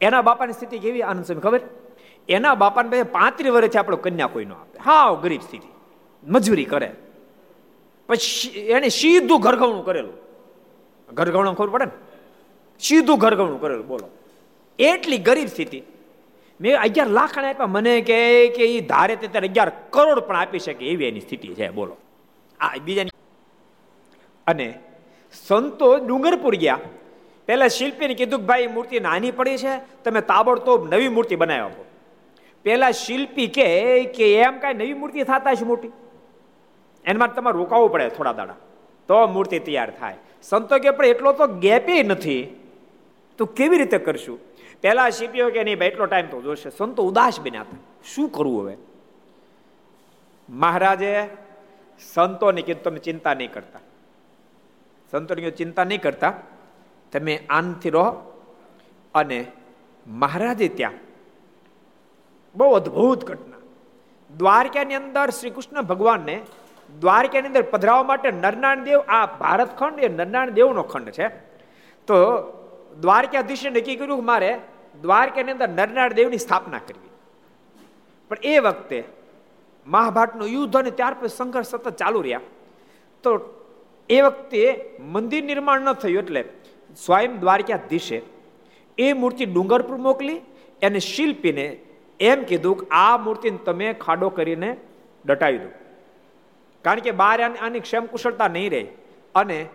[0.00, 1.02] એના બાપાની સ્થિતિ કેવી?
[1.02, 1.60] આનંદ સ્વામી, ખબર?
[2.28, 4.78] એના બાપાને બે પાંત્રીસ વર્ષથી આપણો કન્યા કોઈ ન આપે.
[4.78, 5.68] હાવ ગરીબ સ્થિતિ.
[6.30, 6.92] મજૂરી કરે.
[8.08, 10.12] પછી એને સીધું ઘરઘવણું કરેલું.
[11.12, 11.90] ઘરઘવણું ખબર પડે ને?
[12.80, 14.08] સીધું ઘરઘવણું કરેલું, બોલો.
[14.78, 15.82] એટલી ગરીબ સ્થિતિ.
[16.60, 17.66] મેં અગિયાર લાખ આપ્યા.
[17.66, 21.48] મને કે કે એ ધારે તે ત્યારે અગિયાર કરોડ પણ આપી શકે એવી એની સ્થિતિ
[21.48, 21.96] છે, બોલો.
[22.60, 23.10] આ બીજાની
[24.46, 24.78] અને
[25.46, 26.78] સંતો ડુંગરપુર ગયા.
[27.46, 30.02] પહેલાં શિલ્પીને કીધું કે, ભાઈ, મૂર્તિ નાની પડી છે.
[30.04, 31.84] તમે તાબડતોબ નવી મૂર્તિ બનાવી આપો.
[32.62, 35.88] પેલા શિલ્પી કે કે એમ કાંઈ નવી મૂર્તિ થતા છે મોટી.
[37.04, 38.54] એના માટે તમારે રોકાવવું પડે થોડા દાડા.
[39.08, 40.14] તો મૂર્તિ તૈયાર થાય.
[40.42, 42.60] સંતો કે, પણ એટલો તો ગેપે નથી.
[43.38, 44.38] તો કેવી રીતે કરશું?
[44.80, 46.70] પેલા શિલ્પીઓ કે, નહીં ભાઈ, એટલો ટાઈમ તો જોશે.
[46.70, 47.76] સંતો ઉદાસ બન્યા હતા.
[48.14, 48.76] શું કરવું હવે?
[50.50, 51.28] મહારાજે
[52.14, 53.78] સંતોને કીધું, તમે ચિંતા નહીં કરતા.
[55.10, 56.32] સંતોને કીધું, ચિંતા નહીં કરતા.
[57.12, 58.10] તમે આનથી રહો
[59.14, 59.44] અને
[60.06, 60.92] મહારાજે ત્યાં
[62.54, 63.60] બહુ અદ્ભુત ઘટના.
[64.30, 66.36] દ્વારકાની અંદર શ્રી કૃષ્ણ ભગવાનને
[67.02, 71.26] દ્વારકાની અંદર પધરાવવા માટે નરનાણ દેવ, આ ભારત ખંડ એ નરનાણ દેવનો ખંડ છે.
[72.08, 72.16] તો
[73.00, 74.50] દ્વારકાધીશે નક્કી કર્યું મારે
[75.02, 77.12] દ્વારકાની અંદર નરનાળ દેવની સ્થાપના કરવી.
[78.30, 78.98] પણ એ વખતે
[79.86, 82.42] મહાભારતનું યુદ્ધ અને ત્યાર પછી સંઘર્ષ સતત ચાલુ રહ્યા.
[83.24, 83.30] તો
[84.10, 84.62] એ વખતે
[85.14, 86.42] મંદિર નિર્માણ ન થયું એટલે
[86.96, 88.18] સ્વયં દ્વારકાધીશે
[88.98, 90.40] એ મૂર્તિ ડુંગરપુર મોકલી
[90.82, 91.66] અને શિલ્પીને
[92.20, 94.70] એમ કીધું કે આ મૂર્તિને તમે ખાડો કરીને
[95.24, 95.70] દટાવી દો.
[96.84, 98.82] કારણ કે બહાર આની ક્ષેમ કુશળતા નહીં રહે.
[99.34, 99.68] અને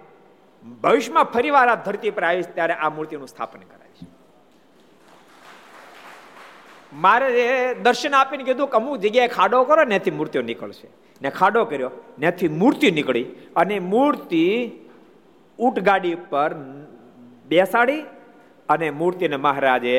[0.81, 4.07] ભવિષ્યમાં ફરીવાર આ ધરતી પર આવીશ ત્યારે આ મૂર્તિનું સ્થાપન કરાવીશ.
[6.93, 10.87] મારે દર્શન આપીને કીધું કે અમુક જગ્યાએ ખાડો કરો ત્યાંથી મૂર્તિઓ નીકળશે.
[11.21, 11.89] ને ખાડો કર્યો
[12.19, 13.23] ત્યાંથી મૂર્તિ નીકળી
[13.55, 14.43] અને મૂર્તિ
[15.59, 16.53] ઊંટગાડી પર
[17.47, 18.01] બેસાડી
[18.69, 19.95] અને મૂર્તિને મહારાજે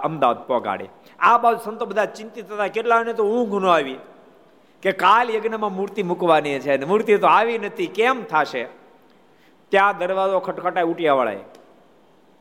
[0.00, 0.88] અમદાવાદ પહોંચાડી
[1.20, 2.66] આ બાજુ સંતો બધા ચિંતિત હતા.
[2.66, 3.98] કેટલાને તો ઊંઘ ન આવી
[4.82, 7.86] કે કાલ યજ્ઞમાં મૂર્તિ મૂકવાની છે મૂર્તિ તો આવી નથી.
[7.86, 8.66] કેમ થશે?
[9.68, 11.38] ત્યાં દરવાજો ખટખટાય ઉટિયા વાળાએ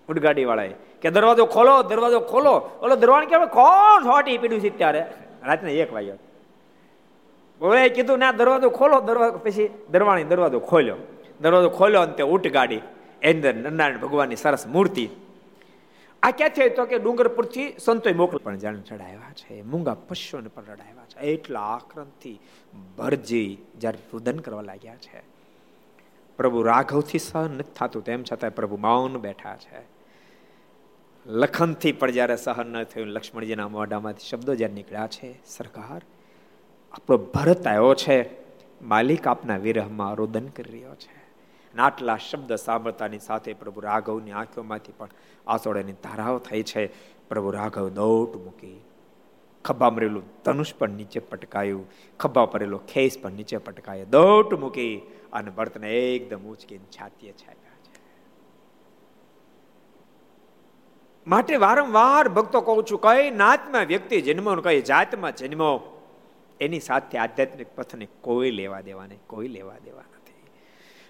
[0.10, 2.70] ઉડગાડી વાળાએ કે દરવાજો ખોલો દરવાજો ખોલો.
[2.82, 5.06] ઓલો દરવાણ કે કોણ હોટી પીડ્યું છે ત્યારે?
[5.46, 6.16] રાતના એક વાગ્યા.
[7.60, 9.02] બોલે કીધું, ના, દરવાજો ખોલો.
[9.02, 10.96] દરવાજો, પછી દરવાણી દરવાજો ખોલ્યો.
[11.42, 12.76] દરવાજો ખોલ્યો અને તે ઉટગાડી.
[12.78, 15.10] ગાડી એની અંદર નારાયણ ભગવાનની સરસ મૂર્તિ
[16.24, 18.38] આ ક્યાંથી તો કે ડુંગરપુરથી સંતોય મોકલ.
[18.38, 21.20] પણ જાણે ચડાવ્યા છે, મૂંગા પશુઓને પણ રડાવ્યા છે.
[21.20, 22.40] એટલા આક્રમથી
[22.98, 25.22] ભરજી જ્યારે રુદન કરવા લાગ્યા છે.
[26.38, 29.98] પ્રભુ રાઘવથી સહન નથી થતું, તેમ છતાં પ્રભુ મૌન બેઠા છે.
[31.26, 36.02] લખનથી પણ જ્યારે સહન ન થયું, લક્ષ્મણજીના મોઢામાંથી શબ્દો જ્યારે નીકળ્યા છે, સરકાર,
[36.92, 38.30] આપણો ભરત આવ્યો છે,
[38.82, 41.17] માલિક આપના વિરહમાં રુદન કરી રહ્યો છે.
[41.80, 45.10] આટલા શબ્દ સાંભળતાની સાથે પ્રભુ રાઘવની આંખોમાંથી પણ
[45.48, 46.88] આસોડાની ધારાઓ થઈ છે.
[47.30, 48.82] પ્રભુ રાઘવ દોટ મૂકી,
[49.66, 51.86] ખભા મરેલું ધનુષ પણ નીચે પટકાયું,
[52.20, 55.02] ખભા પરેલો ખેસ પણ નીચે પટકાયો, દોટ મૂકી
[55.34, 58.02] અને ભરતને એકદમ ઉચકીને છાતીએ છાપ્યા છે.
[61.28, 65.72] માટે વારંવાર ભક્તો કહું છું, કઈ નાતમાં વ્યક્તિ જન્મો કઈ જાતમાં જન્મો,
[66.60, 70.02] એની સાથે આધ્યાત્મિક પથને કોઈ લેવા દેવા નહીં, કોઈ લેવા દેવા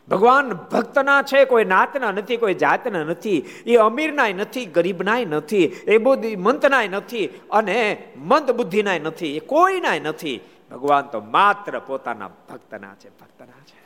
[0.10, 5.98] ભગવાન ભક્તના છે, કોઈ નાતના નથી, કોઈ જાતના નથી, એ અમીરનાય નથી, ગરીબનાય નથી, એ
[5.98, 10.42] બુદ્ધિ મંતનાય નથી અને મંદ બુદ્ધિનાય નથી, એ કોઈનાય નથી.
[10.72, 13.78] ભગવાન તો માત્ર પોતાના ભક્તના છે ભક્તના છે.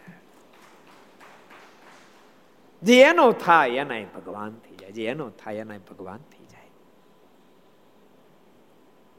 [2.83, 4.91] જે એનો થાય, એનાય ભગવાન થઈ જાય.
[4.91, 6.71] જે એનો થાય, એનાય ભગવાન થઈ જાય.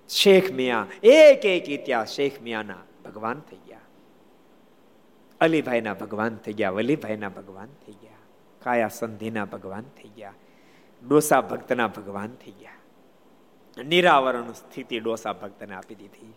[0.09, 2.75] શેખ મિયા એક એક ઇતિહાસ શેખ મિયાના
[3.05, 3.72] ભગવાન થઈ ગયા.
[5.45, 8.23] અલીભાઈના ભગવાન થઈ ગયા વલીભાઈના ભગવાન થઈ ગયા,
[8.63, 10.37] કાયા સંધિના ભગવાન થઈ ગયા,
[11.03, 12.79] ડોસા ભક્તના ભગવાન થઈ ગયા.
[13.77, 16.33] નિરાવરણ સ્થિતિ ડોસા ભક્તને આપી દીધી.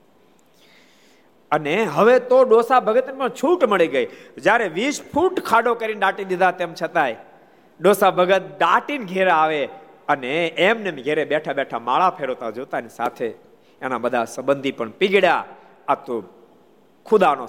[1.51, 4.07] અને હવે તો ડોસા ભગતને છૂટ મળી ગઈ.
[4.37, 7.17] જ્યારે વીસ ફૂટ ખાડો કરીને દાટી દીધા તેમ છતાંય
[7.79, 9.61] ડોસા ભગત દાટીને ઘેરે આવે
[10.07, 10.33] અને
[10.67, 13.27] એમને ઘેરે બેઠા બેઠા માળા ફેરવતા જોતાની સાથે
[13.81, 15.43] એના બધા સંબંધી પણ પીગડ્યા
[15.87, 16.15] આ તો
[17.05, 17.45] ખુદાનો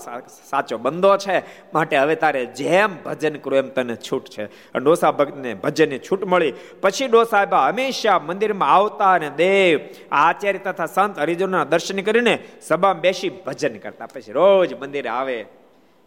[0.51, 1.39] સાચો બંદો છે.
[1.75, 4.45] માટે હવે તારે જેમ ભજન કરો એમ તને છૂટ છે.
[4.79, 6.53] ડોસા ભક્તને ભજનની છૂટ મળી.
[6.81, 9.81] પછી ડોસા હંમેશા મંદિરમાં આવતા અને દેવ,
[10.13, 14.07] આચાર્ય તથા સંત હરિજનના દર્શન કરીને સભામાં બેસી ભજન કરતા.
[14.07, 15.45] પછી રોજ મંદિરે આવે.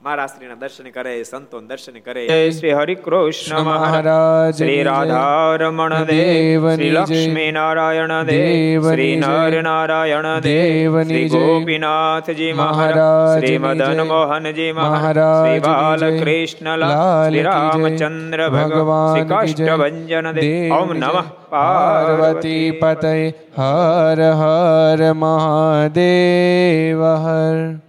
[0.04, 2.52] મારા શ્રીના દર્શન કરે સંતો દર્શન કરે.
[2.52, 4.58] શ્રી હરિ કૃષ્ણ મહારાજ.
[4.58, 13.40] શ્રી રાધા રમણ દેવ શ્રી લક્ષ્મી નારાયણ દેવ શ્રી નર નારાયણ દેવ શ્રી ગોપીનાથજી મહારાજ
[13.40, 16.80] શ્રી મદન મોહનજી મહારાજ શ્રી બાલકૃષ્ણ
[17.28, 21.22] શ્રી રામચંદ્ર ભગવાન શ્રી કાષ્ટભન દેવ ઓમ નમઃ.
[21.50, 27.89] પાર્વતી પતય હર હર મહાદેવ હર.